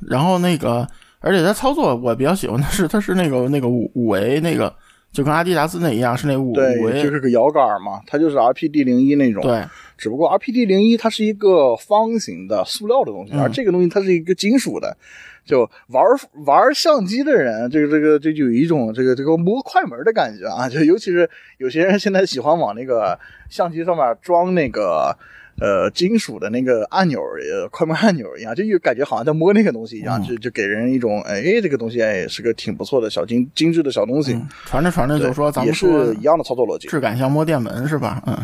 [0.00, 0.86] 然后那个，
[1.20, 4.72] 而且它操作我比较喜欢的是，它是那个那个五五维那个，
[5.12, 7.02] 就跟阿迪达斯那一样，是那五五对，维。
[7.02, 9.64] 就是个摇杆嘛，它就是 RPD 零一那种。，对
[9.96, 14.96] 只不过 RPD 零一它是一个方形的塑料的东西，嗯而这个东西它是一个金属的。
[15.44, 16.04] 就玩
[16.44, 20.68] 玩相机的人，这个这个这就有一种这个这个摸快门的感觉啊！
[20.68, 21.26] 就尤其是
[21.56, 25.16] 有些人现在喜欢往那个相机上面装那个
[25.60, 34.32] 呃金属的那个按钮，呃快门按钮一样，就有感觉好像在摸那个东西一样，嗯就就给人一种哎这个东西哎是个挺不错的小精精致的小东西。
[34.34, 36.88] 嗯，传着传着就说咱们说是一样的操作逻辑。
[36.88, 38.22] 质感像摸电门是吧？
[38.26, 38.36] 嗯，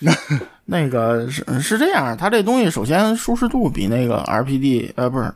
[0.66, 5.32] 那个是是这样，它这东西首先舒适度比那个 RPD 呃不是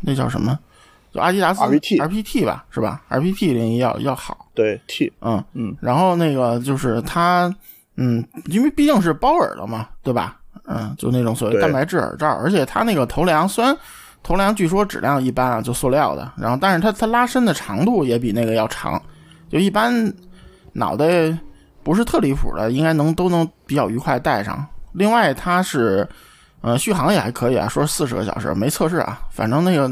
[0.00, 0.58] 那叫什么，
[1.12, 7.54] 就阿迪达斯 RPT RPT 吧是吧？RPT 零一要要好，对 T，嗯嗯，然后那个就是它，
[8.02, 10.38] 嗯，因为毕竟是包耳的嘛，对吧？
[10.64, 13.76] 嗯，就那种所谓蛋白质耳罩，而且它那个头梁虽然
[14.22, 19.00] 头梁据说质量一般啊，就塑料的，然后但是它它拉伸的长度也比那个要长，
[19.50, 19.92] 就一般
[20.72, 21.36] 脑袋
[21.82, 24.66] 不是特离谱的，应该能都能比较愉快戴上。
[24.92, 26.08] 另外它是，
[26.62, 29.90] 呃，续航也还可以啊，说四十个小时没测试啊，反正那个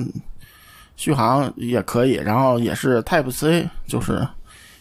[0.96, 4.26] 续航也可以，然后也是 Type C，就是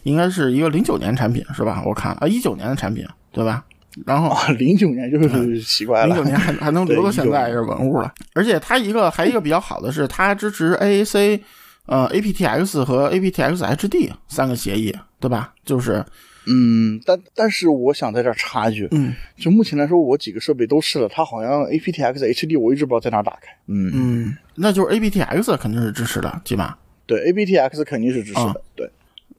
[0.08, 1.84] 应该是一个零九年产品是吧？
[1.86, 3.64] 我看啊，一九年的产品对吧？
[4.06, 8.14] 然后啊，零九年就是奇怪了零九，年还还能留到现在也是文物了。
[8.34, 11.42] 而且它一个还一个比较好的是，它支持 AAC、
[11.88, 15.54] 呃 aptX 和 aptX HD 三个协议，对吧？
[15.66, 16.06] 就是
[16.46, 23.48] 嗯，但但是我想在这儿插一句，嗯就目前来说，我几个设备都试了，它好像 aptX HD 我一直不知道在哪打开。
[23.68, 26.76] 嗯，嗯，那就是 aptX 肯定是支持的，起码。
[27.08, 28.90] 对，aptX 肯定是支持啊的，对，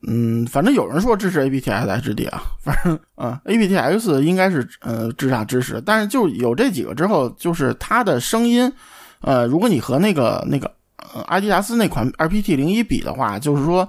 [0.06, 8.72] 嗯，反正有人说支持 aptX HD 啊，反正啊、aptX 应该是呃至少支持，但是就有这几个之后，就是它的声音，
[9.20, 10.70] 呃，如果你和那个那个
[11.14, 13.88] 呃阿迪达斯那款 RPT 零一比的话，就是说，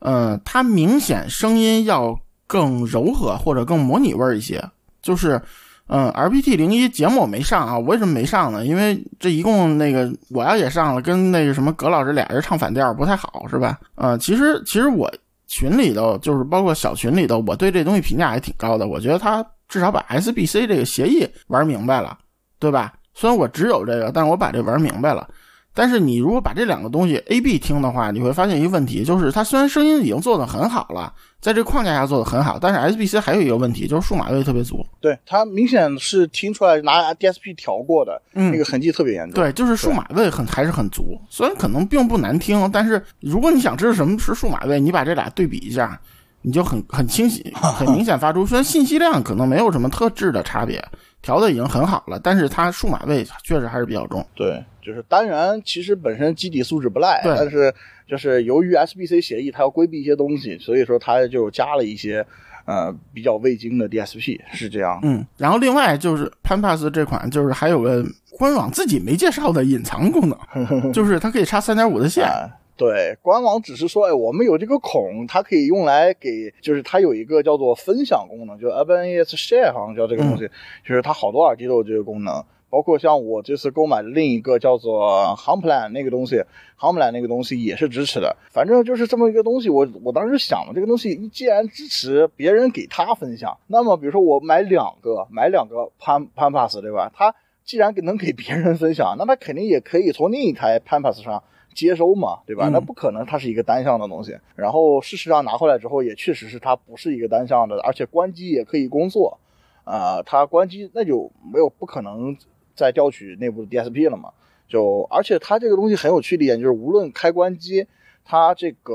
[0.00, 4.62] 呃，它明显声音要更柔和或者更模拟味儿一些，
[5.02, 5.40] 就是。
[5.86, 8.64] 嗯，RPT 零一节目我没上啊，我为什么没上呢？
[8.64, 13.78] 因为这一共那个我要也上了，跟那个什么葛老师俩人唱反调不太好，是吧？
[13.94, 15.12] 呃，其实其实我
[15.54, 18.88] 群里头，就是包括小群里头，我对这东西评价还挺高的。
[18.88, 22.18] 我觉得他至少把 SBC 这个协议玩明白了，
[22.58, 22.92] 对吧？
[23.14, 25.28] 虽然我只有这个，但是我把这玩明白了。
[25.74, 34.86] 但是你如果把这两个东西 A、B 听的话，你会发现一个问题，就是它虽然声音已经做得很好了，在这框架下做得很好，但是 SBC 还有一个问题，就是数码位特别足。
[35.00, 39.34] 对，它明显是听出来拿 DSP 调过的，嗯那个痕迹特别严重。
[39.34, 46.00] 对，就是数码位很还是很足，虽然可能并不难听，但是如果你想知道什么是数码位，你把这俩对比一下，
[46.42, 48.46] 你就很很清晰、 很明显发出。
[48.46, 50.82] 虽然信息量可能没有什么特质的差别，
[51.24, 54.24] 调的已经很好了，但是它数码位确实还是比较重。
[54.34, 57.74] 对，就是单元其实本身基底素质不赖，对但是
[58.06, 62.24] 就是由于 SBC 协议它要规避一些东西，所以说它就加了一些
[62.66, 65.00] 呃比较未经的 DSP，是这样。
[65.02, 68.04] 嗯，然后另外就是 PanPass 这款，就是还有个
[68.38, 72.24] 官网自己没介绍的隐藏功能， 就是它可以插三点五的线。
[72.24, 80.48] 啊，对，官网只是说，哎，我们有这个孔，它可以用来给，就是它有一个叫做分享功能，就 ABNS Share 好像叫这个东西，
[80.84, 82.44] 就是它好多耳机都有这个功能。
[82.68, 86.42] 包括像我这次购买的另一个叫做 Humplan 那个东西
[86.76, 88.36] ，Humplan 那个东西也是支持的。
[88.50, 97.12] 反正就是这么一个东西，我我当时想了，这个东西既然支持别人给他分享，那么比如说我买两个，买两个 Pan Pan Pass 对吧？
[97.14, 97.32] 他
[97.64, 102.68] 既然给能给别人分享，那他肯定也可以从另一台 Pan Pass 上接收嘛，对吧？
[102.68, 104.38] 嗯那不可能它是一个单向的东西。
[104.56, 109.38] 然后事实上拿回来之后，也确实是它不是一个单向的，而且关机也可以工作。
[109.84, 112.34] 啊、它关机那就没有不可能
[112.74, 114.30] 再调取内部的 DSP 了嘛。
[114.66, 117.86] 就而且它这个东西很有趣的一点就是，无论开关机，
[118.24, 118.94] 它这个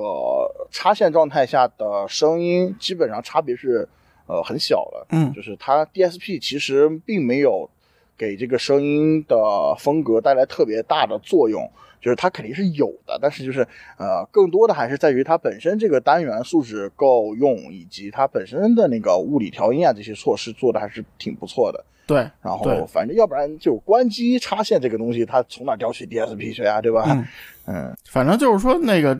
[0.71, 3.87] 插线状态下的声音基本上差别是
[4.25, 5.05] 呃很小的。
[5.11, 7.69] 嗯就是它 DSP 其实并没有
[8.17, 11.69] 给这个声音的风格带来特别大的作用，
[12.01, 21.83] 就是它肯定是有的，但是就是呃，更多的还是在于它本身这个单元素质够用，以及它本身的那个物理调音啊这些措施做的还是挺不错的。
[22.07, 27.03] 对，然后反正要不然就关机插线这个东西，它从哪调取 DSP 去啊，对吧？
[27.07, 27.27] 嗯
[27.67, 29.19] 嗯反正就是说那个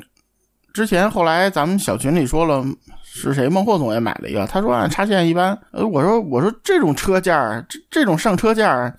[0.73, 2.65] 之前后来咱们小群里说了，
[3.03, 8.97] 是谁孟获总也买了一个，他说啊插线一般，呃我说我说这种车价儿这这种上车价儿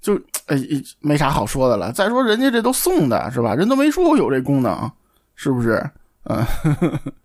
[0.00, 0.56] 就哎
[1.00, 1.92] 没啥好说的了。
[1.92, 3.54] 再说人家这都送的是吧？
[3.54, 4.90] 人都没说有这功能，
[5.34, 5.82] 是不是？
[6.24, 6.44] 嗯，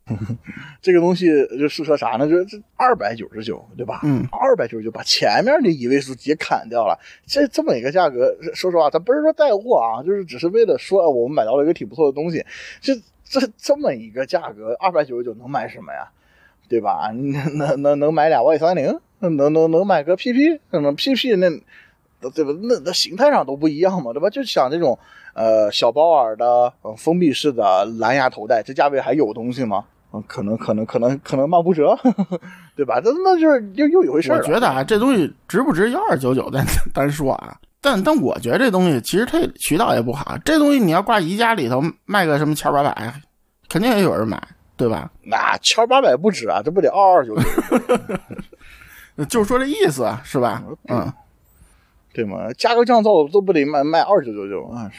[0.82, 1.28] 这个东西
[1.60, 2.28] 就适合啥呢？
[2.28, 4.00] 就是这二百九十九，对吧？
[4.04, 12.46] 嗯，二百九十九把前面的一位数直接砍掉了，这这么一个价格，说实话，咱不是说带货啊，就是只是为了说呃我们买到了一个挺不错的东西，
[12.80, 16.08] 这这这么一个价格，二百九十九能买什么呀？
[16.70, 17.12] 对吧？
[17.14, 21.50] 能能能能买俩 Y 三零，能能能买个 PP，能 PP 那
[22.30, 22.52] 对吧？
[22.64, 24.30] 那那形态上都不一样嘛，对吧？
[24.30, 24.98] 就想这种
[25.34, 29.86] 呃小包耳的、呃、封闭式的蓝牙头戴，这价位还有东西吗？
[30.14, 31.98] 嗯，可能可能可能可能卖不折，
[32.76, 33.02] 对吧？
[33.04, 34.38] 那那就是又又一回事儿。
[34.38, 43.14] 我觉得啊，这东西值不值幺二九九单 单说啊，但但我觉得这东西其实它渠道也不好，这东西你要挂宜家里头卖个什么千八百，
[43.68, 44.42] 肯定也有人买，
[44.78, 45.12] 对吧？
[45.24, 47.44] 那千八百不止啊，这不得二二九九，
[49.26, 50.64] 就是说这意思啊，是吧？
[50.88, 51.12] 嗯，
[52.15, 52.47] 对吗？
[52.58, 54.89] 加个降噪都不得卖卖二九九九啊，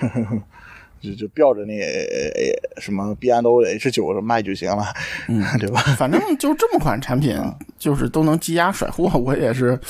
[1.00, 4.84] 就就标着那呃什么 B N O H 九卖就行了，
[5.28, 5.80] 嗯，对吧？
[5.96, 7.34] 反正就这么款产品，
[7.78, 9.80] 就是都能积压甩货，我也是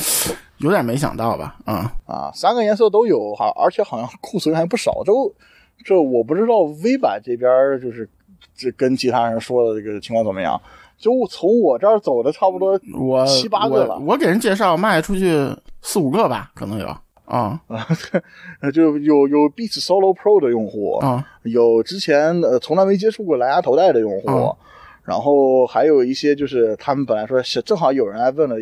[0.59, 1.57] 有点没想到吧？
[1.65, 5.03] 啊、啊，三个颜色都有哈，而且好像库存还不少。
[5.05, 5.13] 这
[5.85, 8.09] 这我不知道 V 版这边就是
[8.55, 10.61] 这跟其他人说的这个情况怎么样。
[10.99, 15.49] 就从我这儿走的差不多我七八个了我，我给人介绍卖出去
[15.83, 16.87] 四五个吧，可能有
[17.27, 17.87] 啊啊，
[18.73, 24.57] 就有有 Beats Solo Pro 的用户，啊有之前呃从来没接触过蓝牙头戴的用户，嗯
[25.05, 28.57] 然后还有一些就是他们本来说是正好有人来问了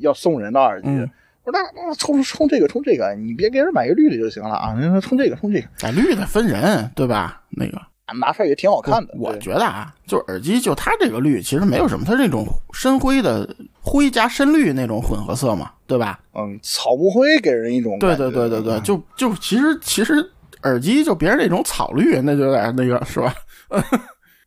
[0.00, 1.10] 要送人的耳机，嗯
[1.44, 7.42] 我说那那冲冲这个冲这个，你别给人买一个绿的就行了啊，那冲这个冲这个，买，绿的分人，对吧？
[7.50, 7.80] 那个
[8.20, 9.14] 拿出来也挺好看的。
[9.18, 13.48] 我对觉得啊，就耳机就它这个绿其实没有什么，它是那种深灰的
[13.80, 16.18] 灰加深绿那种混合色嘛，对吧？
[16.34, 20.14] 嗯，草木灰给人一种对对对对对，就就其实其实
[20.62, 23.34] 耳机就别人那种草绿，那就有点那个是吧？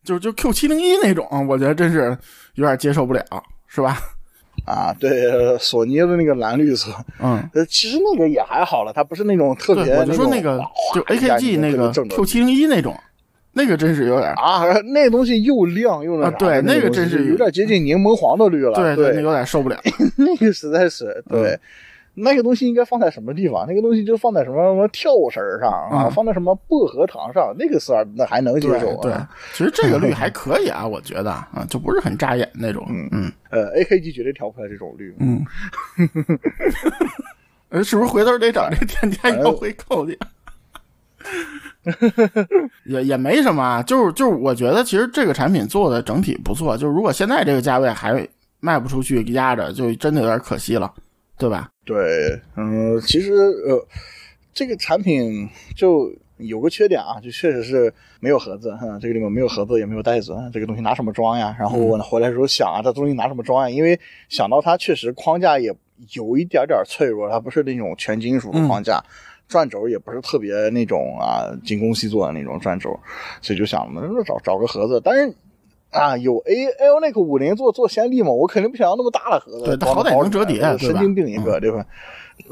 [0.03, 2.17] 就就 Q 七零一那种，我觉得真是
[2.55, 3.23] 有点接受不了，
[3.67, 3.97] 是吧？
[4.65, 10.61] 啊，对，索尼的那个蓝绿色，嗯，呃，其实那个也还好了，它不是那种特别，我就说那个
[10.93, 12.95] 就 AKG 那个 Q 七零一那种，
[13.53, 19.77] 那个真是有点，啊，那东西又亮又啊对那个真是有点接近柠檬黄的绿了，对对，那有点受不了。
[20.17, 21.51] 那个实在是对。
[21.51, 21.59] 嗯
[22.13, 23.65] 那个东西应该放在什么地方？
[23.65, 32.85] 那个东西就放在什么什么跳绳上啊，嗯放在什么薄荷糖上，那个色儿那还能接受、啊对啊。，其实这个绿还可以啊，我觉得啊，就不是很扎眼那种。
[32.89, 35.15] 嗯嗯呃，AKG 绝对调不出来这种绿。
[35.19, 35.41] 嗯，
[37.71, 40.19] 呃，是不是回头得找这店家哎要回扣去？
[42.85, 48.27] 也也没什么啊，就是就是，我觉得其实这个产品做的整体不错，就是如果现在这个价位还
[48.59, 50.93] 卖不出去，压着就真的有点可惜了，
[51.37, 51.69] 对吧？
[51.83, 53.87] 对，嗯，其实呃，
[54.53, 61.55] 这个产品就有个缺点啊，就确实是没有盒子，嗯，这个里面没有盒子，也没有袋子，这个东西拿什么装呀？
[61.59, 63.69] 然后我回来的时候想啊，这东西拿什么装呀？
[63.69, 65.75] 因为想到它确实框架也
[66.13, 69.03] 有一点点脆弱，它不是那种全金属的框架。
[69.51, 72.97] 转轴也不是特别那种啊精工细作的那种转轴，
[73.41, 75.35] 所以就想那找找个盒子，但是
[75.91, 81.85] 啊有 A L 那个五零做做先例嘛，我肯定不想要那么大的盒子，对它好歹能折叠神经病一个，对吧？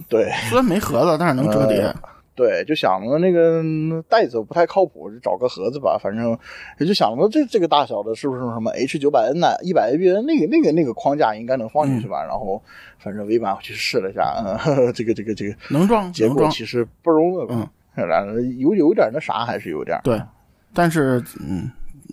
[0.08, 1.80] 对虽然没盒子，但是能折叠。
[1.80, 1.96] 呃
[2.40, 6.00] 对，就想着那个嗯袋子不太靠谱，就找个盒子吧。
[6.02, 6.38] 反正
[6.80, 12.24] 也就想着这这个大小的，是不是什么 H 九百 N 呐，一百 A B N 那个那个那个框架应该能放进去吧？
[12.24, 12.64] 然后
[12.98, 20.22] 反正 V 版我去试了一下，嗯，呵 呵这个这个这个能装结果其实不容易，嗯，有有点那啥，还是有点对，
[20.74, 21.70] 但是嗯，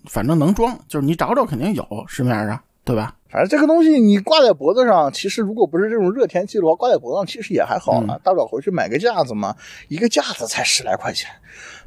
[0.06, 3.12] 反正能装，就是你找找肯定有市面上，对吧？
[3.28, 8.20] 反正这个东西你挂在脖子上，其实如果不是这种热天气的话，挂在脖子上其实也还好嗯了。
[8.22, 9.54] 大不了回去买个架子嘛，
[9.88, 11.28] 一个架子才十来块钱，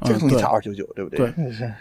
[0.04, 1.50] 这个东西才二九九，对不对对？
[1.50, 1.72] 是。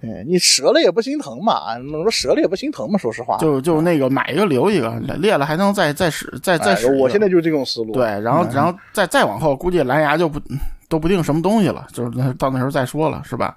[0.00, 1.76] 嗯，你折了也不心疼嘛？
[1.78, 2.98] 你说折了也不心疼嘛？
[2.98, 6.94] 说实话，就就那个买一个留一个，裂了还能再再使再再哎使。
[6.96, 7.92] 我现在就是这种思路。
[7.92, 10.40] 对，然后然后再再往后，估计蓝牙就不
[10.88, 13.56] 都不定什么东西了，就是那到那时候再说了，是吧？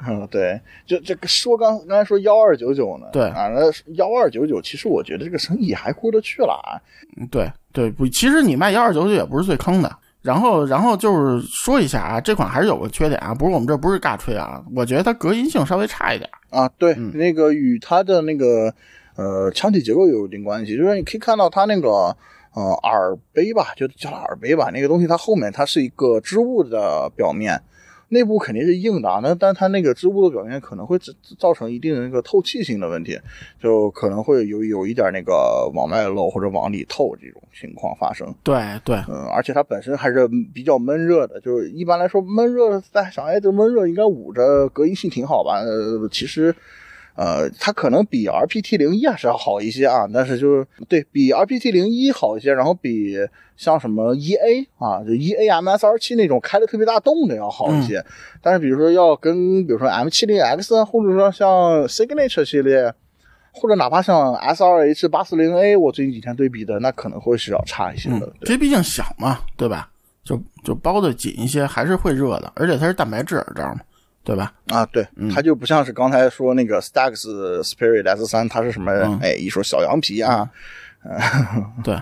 [0.08, 3.60] 嗯，对，就这个说刚刚才说幺二九九呢，对啊，那
[3.94, 6.80] 幺二九九，其实我觉得这个生意还过得去了啊。
[7.16, 9.96] 嗯对对，不，其实你卖幺二九九也不是最坑的。
[10.22, 16.28] 然后然后就是说一下啊，这款还是有个缺点啊，不是我们这不是尬吹啊，我觉得它隔音性稍微差一点。
[16.50, 18.74] 啊，对，嗯那个与它的那个
[19.16, 22.14] 呃腔体结构有一定关系，就是你可以看到它那个
[22.54, 27.58] 呃耳杯吧，就叫它耳杯吧，那个东西它后面它是一个织物的表面，
[28.10, 33.18] 内部肯定是硬的啊，那但它那个织物的表面可能会造造成一定的那个透气性的问题，
[33.60, 38.34] 就可能会有有一点那个往外漏或者往里透这种情况发生。
[38.42, 45.60] 对对，嗯，而且它本身还是比较闷热的，就是一般来说闷热，大家想，哎，这闷热应该捂着隔音性挺好吧？
[45.60, 46.54] 呃，其实，
[47.20, 53.14] 呃，它可能比 RPT 零一还是要好一些啊，但是就是对比 RPT 零一好一些，然后比
[53.58, 58.02] 像什么 EA 啊，就 EA MSR 七那种开的特别大洞的要好一些。
[58.40, 62.90] 但是比如说要跟比如说 M 七零 X 啊，或者说像 Signature 系列，
[63.52, 68.32] 或者哪怕像 SRH 八四零 A，我最近几天对比的，那可能会是要差一些的。
[68.40, 69.90] 这毕竟小嘛，对吧？
[70.24, 73.80] 就就包的紧一些，还是会热的，而且它是蛋白质耳罩嘛，
[74.22, 74.52] 对吧？
[74.68, 77.14] 啊，对，它就不像是刚才说那个 Stax
[77.62, 78.92] Spirit S 三，它是什么？
[78.92, 80.48] 嗯哎，一说小羊皮啊，
[81.82, 82.00] 对，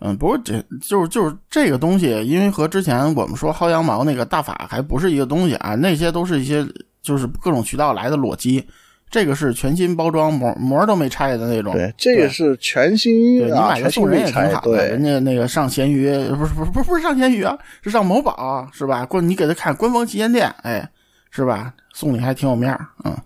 [0.00, 6.66] 嗯，不过这就是就是这个东西，因为和之前我们说薅羊毛那个大法还不是一个东西啊，那些都是一些
[7.00, 8.66] 就是各种渠道来的裸机，
[9.08, 11.72] 这个是全新包装，膜膜都没拆的那种。
[11.72, 19.06] 对，这个是全新啊，对你买个送人也，挺好的，对人，家那个上闲鱼不是不是不是不是上闲鱼啊，是上某宝是吧？
[19.06, 20.86] 官你给他看官方旗舰店，哎，
[21.34, 21.74] 是吧？
[21.92, 23.16] 送礼还挺有面儿，嗯，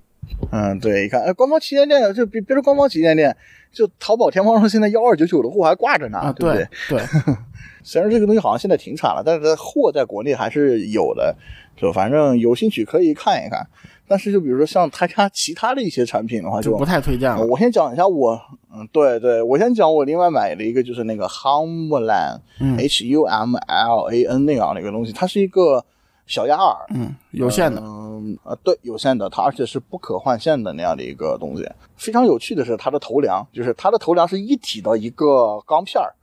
[0.50, 3.36] 嗯，对，一看，哎，官方旗舰店就别别说官方旗舰店，
[3.70, 6.68] 就淘宝天猫上现在幺二九九的货还挂着呢，啊，对不对？
[6.88, 7.02] 对，
[7.84, 11.36] 虽然这个东西好像现在停产了，但是它货在国内还是有的，
[11.76, 13.66] 就反正有兴趣可以看一看。
[14.10, 17.36] 但是就比如说像他家其他的一些产品的话，就就不太推荐了。
[17.36, 18.40] 呃我先讲一下我，
[18.74, 25.84] 嗯，对对，我先讲我另外买了一个，就是那个 Humlan、嗯 H U M L A N 那样的一个东西，它是一个
[26.28, 31.68] 小鸭耳，嗯，有线的，嗯呃，对，有线的，它而且是不可换线的那样的一个东西。
[31.96, 36.14] 非常有趣的是，它的头梁，就是它的头梁是一体的一个钢片儿，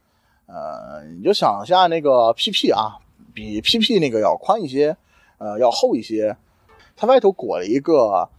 [0.45, 2.95] 呃，你就想一下那个 PP 啊，
[3.33, 4.95] 比 PP 那个要宽一些，
[5.39, 6.37] 呃，要厚一些，
[6.95, 8.29] 它外头裹了一个。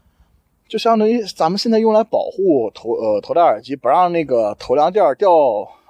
[0.68, 5.30] 就相当于咱们现在用来保护头呃头戴耳机不让那个头梁垫儿掉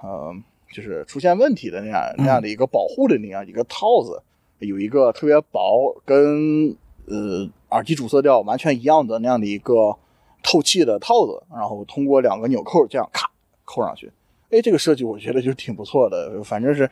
[0.03, 0.31] 呃
[0.71, 4.21] 就是出现问题的那样那样的一个保护的那样一个套子，
[4.59, 9.95] 有一个特别薄跟呃耳机主色调完全一样的那样的一个
[10.43, 13.29] 透气的套子，然后通过两个纽扣这样咔
[13.65, 14.11] 扣上去。
[14.49, 16.89] 哎，这个设计我觉得就挺不错的，反正是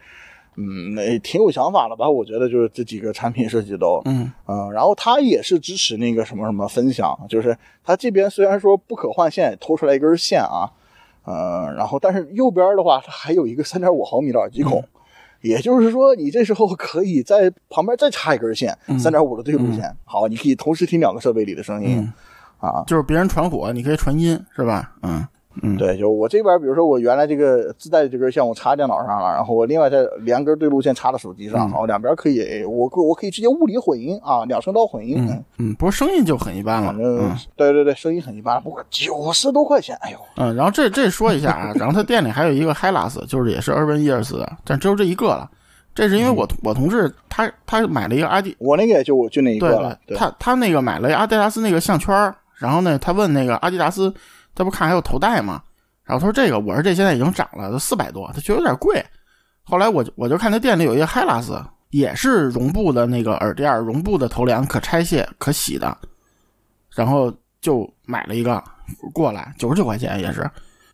[0.57, 2.09] 嗯那挺有想法的吧？
[2.09, 10.69] 我觉得就是这几个产品设计都嗯嗯，然后它也是支持那个什么什么分享，就是它这边虽然说不可换线，偷出来一根线啊，
[11.23, 14.83] 呃，然后但是右边的话，它还有一个三点五毫米的耳机孔，
[15.45, 22.11] 也就是说你这时候可以在旁边再插一根线，三点五的对路线，好，你可以同时听两个设备里的声音、
[22.59, 22.83] 啊。
[22.87, 24.95] 就是别人传火，你可以传音，是吧？
[25.03, 25.25] 嗯
[25.61, 37.37] 嗯，对，就我这边，比如说我原来这个自带的这根线我插电脑上了，然后我另外再连根对路线插到手机上，好，两边可以，我我可以直接物理混音啊，两声道混音，嗯嗯，不过声音就很一般了，反正、嗯。
[37.55, 45.49] 对对对，声音很一般，不过九十多块钱，哎呦，嗯，然后这这说一下啊，然后他店里还有一个 Hilas，就是也是 Urban Ears 的，但只有这一个了。
[45.93, 52.13] 这是因为我我同事他他买了一个阿迪，我那个也就就那一个了，对，他他那个买了阿迪达斯那个项圈
[52.55, 54.13] 然后呢，他问那个阿迪达斯，
[54.55, 55.61] 他不看还有头戴吗？
[56.03, 59.03] 然后他说这个，我说这现在已经涨了，都四百多，他觉得有点贵。
[59.63, 65.97] 后来我就我就看他店里有一个 Hilas，也是绒布的那个耳垫，绒布的头梁，可拆卸可洗的，
[66.95, 68.63] 然后就买了一个
[69.13, 70.49] 过来，九十九块钱也是，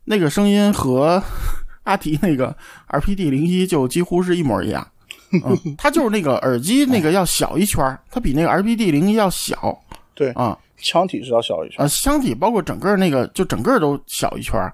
[0.05, 1.21] 那个声音和
[1.83, 2.55] 阿迪那个
[2.87, 4.87] RPD 零一就几乎是一模一样。
[5.31, 9.77] 嗯，它就是那个耳机那个要小一圈，它比那个 RPD 零一要小
[10.21, 10.55] 对，啊。
[10.83, 14.73] 腔体是要小一圈，啊，腔体包括整个那个就整个都小一圈儿，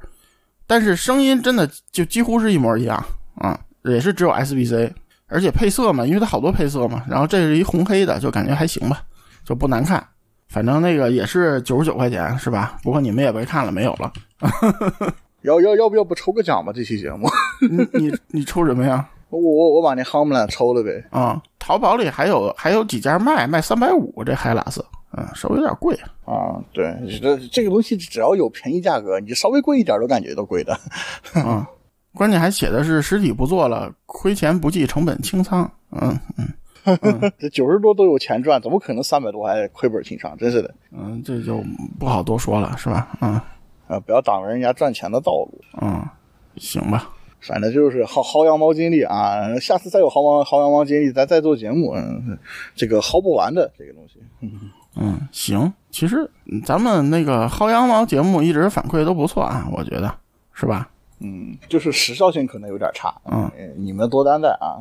[0.66, 3.04] 但是声音真的就几乎是一模一样
[3.36, 4.90] 啊，也是只有 SBC，
[5.28, 9.02] 而且配色嘛，因为它好多配色嘛，然后这是一红黑的，就感觉还行吧，
[9.44, 10.02] 就不难看。
[10.48, 12.78] 反正那个也是九十九块钱是吧？
[12.84, 14.14] 不过你们也别看了，没有了。
[15.44, 16.72] 要要要不要不抽个奖吧？
[16.74, 17.28] 这期节目，
[17.70, 19.06] 你你你抽什么呀？
[19.30, 25.96] 我我我把那 Hamlan 抽了呗，啊、淘宝里还有还有几家卖卖三百五，这海拉斯，嗯，稍微有点贵。
[26.26, 30.78] 啊，对，这这个东西只要有便宜价格，你稍微贵一点都感觉都贵的。
[31.36, 31.66] 嗯，
[32.14, 35.70] 关键还写的是实体不做了，亏钱不计成本清仓。
[35.92, 40.38] 嗯嗯这 九十多都有钱赚，怎么可能三百多还亏本清仓？
[40.38, 41.62] 真是的，嗯，这就
[42.00, 43.10] 不好多说了，是吧？
[43.22, 43.40] 嗯
[43.88, 45.62] 啊，不要挡着人家赚钱的道路。
[45.82, 46.02] 嗯，
[46.58, 47.10] 行吧。
[47.40, 51.92] 反正就是薅薅羊毛经历啊，下次再有薅毛薅羊毛经历，咱再做节目。
[51.96, 52.38] 嗯，
[52.76, 54.20] 这个薅不完的这个东西。
[54.42, 54.50] 嗯，
[55.32, 55.72] 行。
[55.90, 60.14] 其实嗯咱们那个薅羊毛节目一直反馈都不错啊，我觉得
[60.54, 60.88] 是吧？
[61.20, 63.12] 嗯，就是时效性可能有点差。
[63.26, 64.78] 嗯呃，你们多担待啊。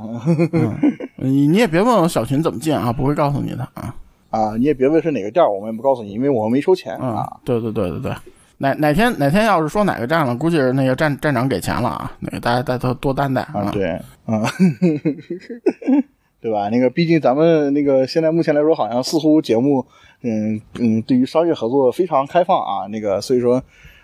[1.16, 3.94] 你你也别问我小群怎么进啊，不会告诉你的啊。
[4.30, 8.12] 啊，你也别问是哪个店儿，我们也不告诉你，因为我们没收钱嗯啊。，对对对对对。
[8.58, 14.42] 哪哪天哪天要是说哪个站了，估计是那个站站长给钱了啊，那个大家大家多多担待啊，对，嗯，
[16.40, 16.68] 对吧？
[16.68, 19.84] 那个毕竟咱们那个现在目前来说，好像似乎节目，
[20.22, 22.86] 嗯嗯，对于商业合作非常开放啊。
[22.88, 23.62] 那个所以说，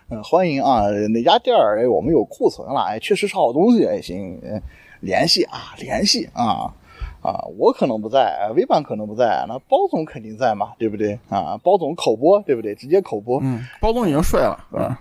[0.08, 4.60] 嗯、欢迎啊，哪家店儿哎，我们有库存了，哎，确实是好东西，哎，行，呃
[5.00, 6.74] 联系啊，联系啊。
[7.22, 11.16] 啊，我可能不在，微版可能不在，那包总肯定在嘛，对不对？
[11.28, 12.74] 啊，包总口播，对不对？
[12.74, 13.38] 直接口播。
[13.44, 14.96] 嗯，包总已经睡了，嗯，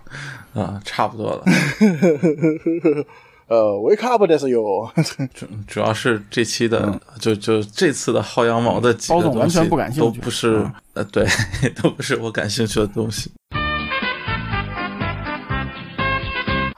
[0.54, 1.42] 嗯，差不多了。
[3.51, 4.91] 呃，wake up ですよ。
[5.33, 11.25] 主主要是这期的，就就这次的薅羊毛的几个包总完全东西不感兴趣都不是嗯呃，对，
[11.81, 13.31] 都不是我感兴趣的东西。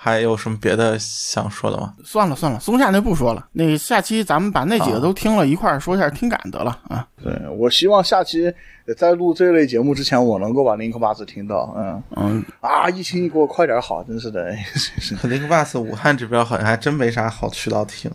[0.05, 1.95] 还有什么别的想说的吗？
[2.05, 7.09] 算了算了，松下那不说了，那下期咱们把那几个都听了一块儿说一下听感得了啊。
[7.23, 8.53] 对，我希望下期
[8.99, 11.75] 在录这类节目之前，我能够把 Link Bus 听到。
[11.75, 14.55] 嗯嗯，啊，疫情给我快点好，真是的。
[14.77, 18.11] 是 Link Bus 武汉这边好像还真没啥好渠道听，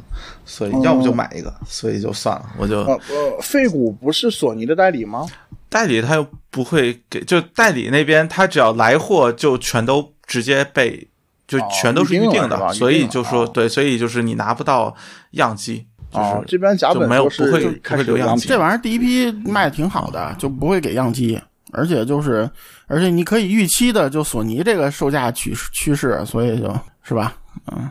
[0.46, 5.26] 所以要不就买一个，所以就算了，我就呃呃，费谷不是索尼的代理吗？
[5.70, 11.08] 代理他又不会给，就代理那边他只要来货就全都直接被
[11.50, 14.96] 就哦全都是预定的，所以就说对，所以就是你拿不到
[15.32, 21.42] 样机，就啊，是这边甲就没有不会不会留样机这玩意儿第一批卖的挺好的，就不会给样机，
[21.72, 22.48] 而且就是，
[22.86, 26.72] 而且你可以预期的，就索尼这个售价趋趋势，所以就
[27.02, 27.34] 是吧，
[27.72, 27.90] 嗯，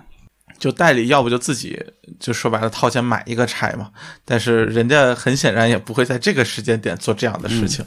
[0.59, 1.81] 就代理要不就自己
[2.19, 3.91] 就说白了掏钱买一个拆嘛，
[4.25, 7.85] 但是人家很显然也不会在这个时间点做这样的事情，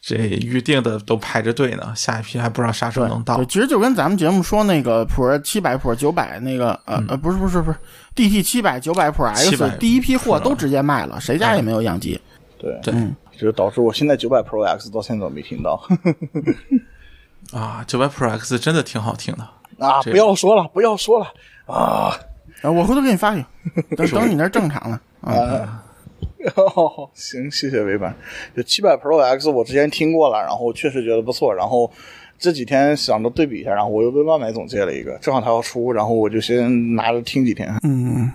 [0.00, 3.36] 这预定的都排着队呢，下一批还不知道啥时候能到。
[3.36, 3.46] 对，。
[3.46, 7.78] 其实就跟咱们节目说那个普七百、普九百那个，呃、呃，不是不是不是
[8.16, 12.20] ，DT 七百、九百、普 X 700第一批货都直接卖了，谁家也没有样机。
[12.58, 12.92] 对对。
[12.94, 15.80] 嗯，就导致我现在九百 Pro X 到现在都没听到。
[17.52, 21.26] 啊，九百 Pro X 真的挺好听的，啊，不要说了，不要说了
[21.68, 22.18] 啊！
[22.62, 23.44] 啊，我回头给你发去，
[23.96, 25.00] 等等你那儿正常了。
[25.20, 25.84] 啊，
[26.56, 28.12] 哦，行，谢谢维版。
[28.56, 31.88] 就七百 Pro X 我之前听过了，然后确实觉得不错，然后
[32.38, 37.72] 这几天想着对比一下，然后我又被万买总借了一个，正好他要出，然后我就先拿着听几天。
[37.84, 38.28] 嗯，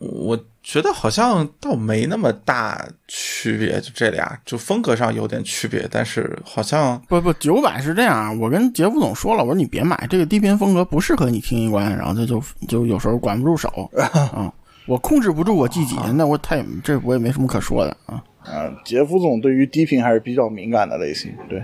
[0.00, 13.68] 我觉得好像倒没那么大区别，就这俩，就风格上有点区别，但是好像不不，九百是这样啊，我跟杰夫总说了，我说你别买这个低频风格，不适合你听一关，然后他就就有时候管不住手
[14.32, 14.52] 啊。
[14.86, 18.24] 我控制不住我自己，那我他也这我也没什么可说的啊。
[18.42, 21.62] 啊，杰夫总对于低频还是比较敏感的类型，对。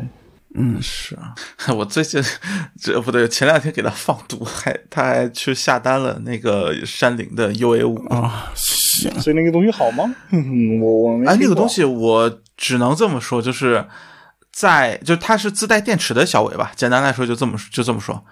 [0.59, 1.35] 嗯，是啊，
[1.77, 2.23] 我最近
[2.81, 8.05] 这不对，前两天给他放毒，还他还去下单了那个山林的 UA 五。
[8.07, 10.15] 啊，行，所以那个东西好吗？
[10.33, 13.87] 嗯我我没哎，那个东西我只能这么说，就是
[14.51, 18.25] 在就它是自带电池的小尾吧，简单来说就这么就这么说，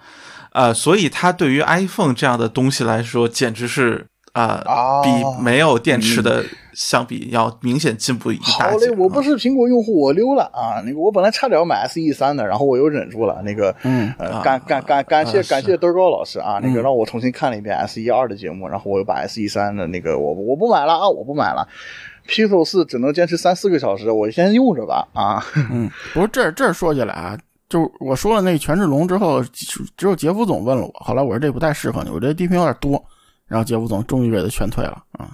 [0.53, 5.09] 呃，所以它对于 iPhone 这样的东西来说，简直是呃、啊比
[5.41, 6.43] 没有电池的
[6.75, 8.51] 相比要明显进步一大截。
[8.51, 10.83] 好嘞，我不啊是苹果用户，我溜了啊！
[10.85, 13.41] 那个我本来差点要买 SE 三的，然后我又忍住了。
[13.43, 14.13] 那个，嗯
[14.43, 21.67] 感感感感谢啊感谢德高老师啊，那个嗯让我重新看了一遍 SE 二的节目，然后我又把 SE 三的那个我我不买了啊，我不买了。
[22.27, 25.45] Pixel 四只能坚持三四个小时，我先用着吧啊！
[25.71, 27.37] 嗯，不是这这说起来啊，
[27.69, 33.03] 就我说了那权志龙之后，只只有杰夫总问了我，后来我说这不太适合你，我这低频有点多，
[33.47, 35.29] 然后杰夫总终于给他劝退了啊。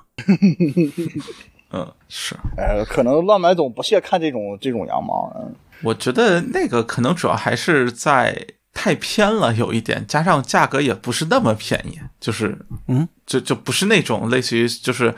[1.72, 5.54] 嗯， 是，呃，可能乱买总不屑看这种这种羊毛，嗯，
[5.84, 12.58] 我觉得那个可能主要还是在太偏了，有一点，加上价格也不是那么便宜，就是
[12.88, 15.14] 嗯，就就不是那种类似于就是。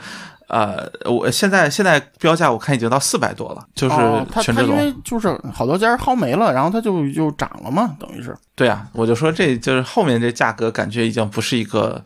[0.46, 4.76] 呃，我现在现在标价我看已经到四百多了，就是哦，他他因权志龙。
[4.76, 8.36] 为就是好多家薅没了，然后它就就涨了嘛，等于是。
[8.54, 12.04] 对啊，我就说这就是后面这价格感觉已经不是一个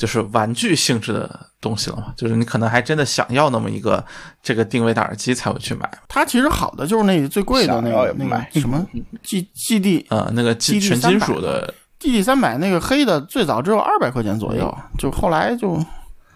[0.00, 1.28] 就是玩具性质的
[1.60, 4.02] 东西了嘛，就是你可能还真的想要那么一个
[4.42, 8.82] 这个定位的耳机才会去买，它其实好的就是那最贵的那个那个什么
[9.22, 15.74] G G D 啊，那个金 GD 全金属的 G D 三百那个黑的最早只有二百块钱左右，就后来就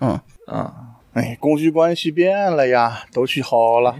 [0.00, 0.20] 嗯
[0.52, 0.70] 嗯，
[1.14, 3.96] 哎，供需关系变了呀，都去薅了，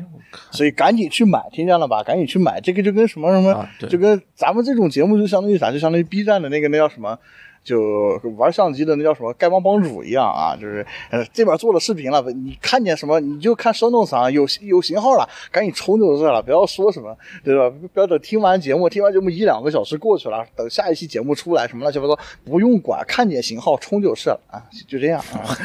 [0.51, 2.03] 所以赶紧去买，听见了吧？
[2.03, 5.73] 赶紧去买，这个就跟什么什么，啊就跟咱们这种节目就相当于啥？
[5.73, 7.19] 就相当于 B 站的那个那叫什么？
[7.65, 17.75] 就玩相机的那叫什么丐帮帮主一样啊，就是呃这边做了视频了，你看见什么你就看生动啥有有型号了，赶紧冲就是了，不要说什么，对吧？
[17.93, 25.57] 不要等听完节目，听完节目一两个小时过去了，等下一期节目出来什么乱七八糟，不用管，看见型号冲就是了啊， 就这样啊。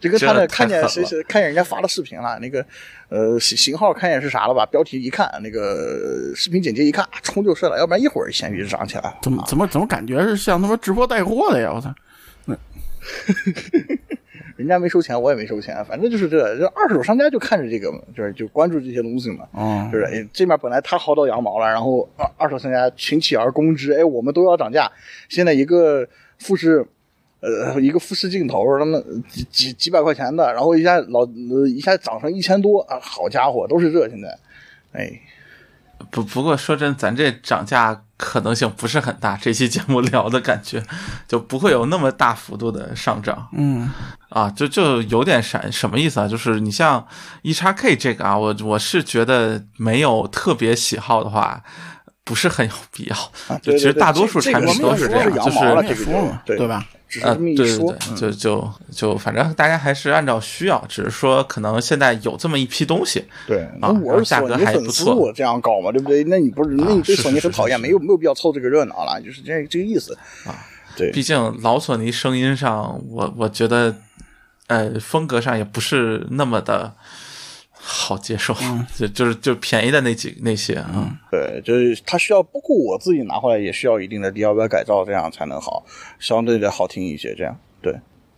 [0.00, 2.64] 就跟他那看见谁谁看见人家发的视频了，那个
[3.08, 4.66] 呃型型号看见是啥了吧？
[4.66, 9.16] 标题一看，那个视频简介一看，冲就是了，要不然一会儿闲鱼就涨起来了。
[9.22, 11.72] 怎么怎么怎么感觉是像他妈直播带货的呀？
[11.74, 11.94] 我操！
[14.56, 19.46] 人家没收钱，我也没收钱，反正就是这，这二手商家就看着这个嘛，就是就关注这些东西嘛。
[19.56, 24.90] 嗯就是哎，这面本来他薅到羊毛了，然后二二手商家群起而攻之，哎，我们都要涨价。
[25.28, 26.06] 现在一个
[26.38, 26.84] 富士，
[27.38, 34.36] 呃，一个富士镜头，他们几几几百块钱的，然后一下老、呃、一下涨成一千多啊，好家伙，都是这现在，
[34.90, 35.08] 哎，
[36.10, 39.36] 不不过说真，咱这涨价可能性不是很大。
[39.36, 40.82] 这期节目 聊的感觉
[41.26, 43.90] 就不会有那么大幅度的上涨嗯
[44.30, 46.28] 啊，就就有点啥什么意思啊？
[46.28, 47.06] 就是你像
[47.42, 51.62] E 叉 K 这个啊，我我是觉得没有特别喜好的话，
[52.24, 53.16] 不是很有必要。
[53.48, 55.58] 啊就其实大多数产品都是这样，就是
[56.44, 56.66] 对？
[56.66, 56.84] 吧？
[57.08, 66.22] 呃，只是这么一对对对，，就就就反正大家还是按照需要，只是说可能现在有这么一批东西，对，啊我是价格还不错我这样搞嘛，对不对？
[66.24, 70.54] 那你不是，那你对索尼很讨厌，是是是没有没有必要凑这个热闹了，就是这这个意思啊。
[70.96, 73.94] 对，毕竟老索尼声音上，我我觉得，
[74.66, 76.92] 呃，风格上也不是那么的
[77.90, 78.54] 好接受，
[78.94, 85.82] 就就是就便宜的那几那些啊，对，就是它需要，包括我自己拿回来也需要一定的 DIY 改造，这样才能好，
[86.18, 87.34] 相对的好听一些。
[87.34, 87.94] 这样，对，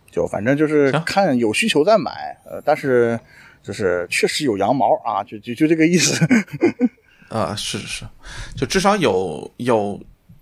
[0.09, 3.19] 就反正就是看有需求再买，呃，但是
[3.61, 6.25] 就是确实有羊毛啊，就就就这个意思。
[7.29, 8.05] 呃， 是是是，
[8.55, 9.99] 就至少有有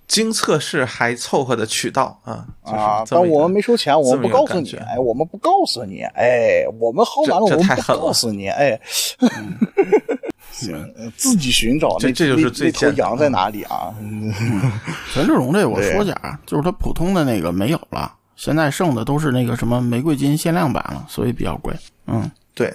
[0.09, 8.77] 经测试还凑合的渠道啊，就是啊，但我们没收钱，我们不告诉你，哎，我们不告诉你，哎，我们薅完了，我们不告诉你，哎，
[10.51, 13.93] 行，呃自己寻找那这这就是那那头最羊在哪里啊？
[14.01, 14.33] 嗯
[15.13, 21.71] 权志龙这我说点儿，就是它普通的那个没有了，现在剩的都是那个什么玫瑰金限量版了，所以比较贵。
[22.07, 22.73] 嗯，对，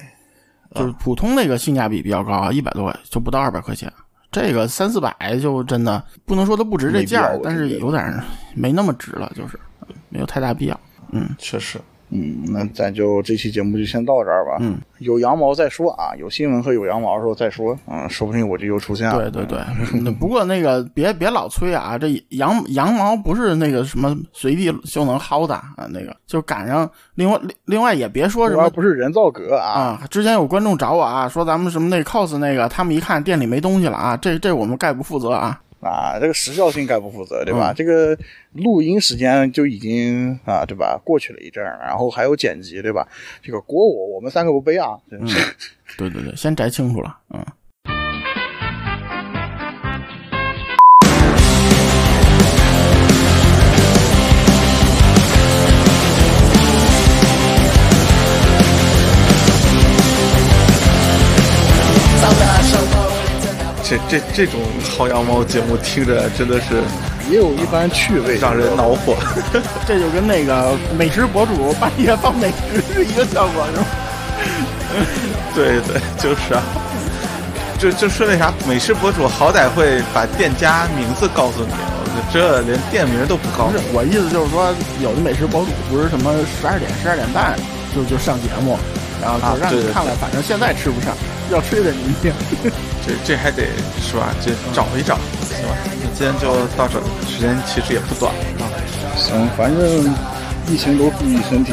[0.73, 3.93] 就是普通那个性价比比较高啊，一百多块就不到二百块钱。
[4.35, 8.21] 这个三四百就真的不能说它不值这价但是有点
[8.53, 9.57] 没那么值了，就是
[10.09, 10.81] 没有太大必要。
[11.13, 11.81] 嗯，确实，
[12.11, 14.59] 嗯，那咱就这期节目就先到这儿吧。
[14.61, 17.77] 嗯，有羊毛再说啊，有新闻和有羊毛的时候再说。
[17.87, 19.31] 嗯，说不定我就又出现了。
[19.31, 19.59] 对对对，
[20.01, 29.67] 那不过那个别别老催啊，这羊羊毛不是那个什么随地就能薅的啊，那个就赶上另外另另外也别说什么不是人造革啊。
[29.73, 35.61] 啊，之前有观众找我啊，说咱们什么那 cos 那个，他们一看店里没东西了啊，这这我们概不负责啊。
[35.85, 37.73] 啊，这个时效性概不负责，对吧？
[37.73, 38.19] 嗯这个
[38.55, 40.99] 录音时间就已经啊，对吧？
[41.05, 43.07] 过去了一阵儿，然后还有剪辑，对吧？
[43.43, 45.55] 这个锅我我们三个不背啊，真是。
[45.99, 47.45] 对对对，先摘清楚了，嗯。
[63.85, 66.83] 这这这种薅羊毛节目听着真的是
[67.31, 69.15] 也有一番趣味，让人恼火。
[69.87, 73.87] 这就跟那个美食博主半夜放美食是一个效果， 是吗？
[75.55, 76.63] 对对，就是啊，
[77.79, 81.73] 就就说那啥，美食博主好歹会把店家名字告诉你，
[82.33, 84.73] 这连店名都不告诉不是，我意思就是说，
[85.03, 87.55] 有的美食博主不是什么十二点、十二点半
[87.95, 88.79] 就就上节目，
[89.21, 91.15] 然后就让你看了，反正现在吃不上，
[91.51, 92.35] 要吃得明天。
[93.07, 93.65] 这这还得
[94.01, 94.35] 是吧？
[94.41, 95.77] 这找一找，行吧？
[96.01, 98.65] 那今天就到这儿，时间其实也不短啊。
[99.17, 100.09] 行，反正
[100.67, 101.73] 疫情都注意身体。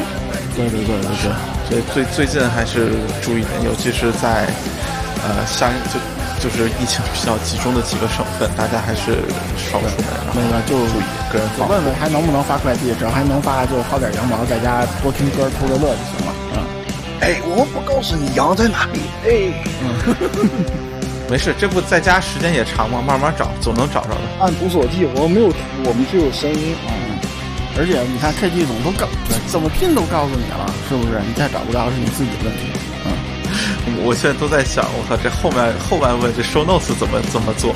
[0.54, 1.32] 对对对对对，
[1.68, 2.92] 所以最最近还是
[3.22, 4.44] 注意点，尤其是在
[5.24, 5.96] 呃像就
[6.44, 9.24] 就是疫情比较集中的几个省份，大家还是
[9.56, 11.72] 少出门，那个就注意个人防护。
[11.72, 16.31] 问问还能不能发快递，只要还能发，就薅点羊毛，在家多听歌偷个乐就行了。
[17.22, 19.00] 嗯，哎，我们不告诉你羊在哪里。
[19.24, 19.30] 哎，
[21.30, 23.00] 没事，这不在家时间也长吗？
[23.06, 24.20] 慢慢找，总能找着的。
[24.40, 26.90] 按图索骥，我们没有图，我们只有声音啊。
[27.78, 29.08] 而且你看 KG 总都告
[29.46, 31.22] 怎么拼都告诉你了，是不是？
[31.26, 32.68] 你再找不着是你自己的问题。
[33.06, 37.72] 嗯， 我现在都在想，我靠，这后面后半问这 show notes 怎么怎么做？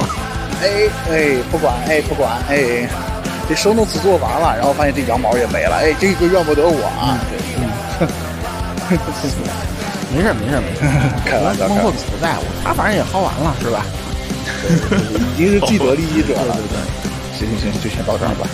[0.61, 0.69] 哎
[1.09, 2.87] 哎，不管哎不管哎，
[3.49, 7.17] 这收 notes 做完了，然后发现这羊毛也没了，哎，这个怨不得我啊。
[8.89, 10.89] 没事没事儿没事儿，
[11.27, 13.85] 开玩笑孟获子不在乎，他反正也薅完了，是吧？
[15.35, 16.55] 已经是既得利益者了。
[16.59, 18.47] 对对对，行行行，就先到这儿吧。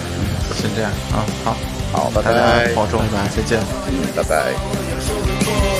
[0.55, 1.57] 先这样啊，好，
[1.93, 3.01] 好，拜大家拜，保重，
[3.35, 3.59] 再见。
[4.17, 5.72] 拜拜。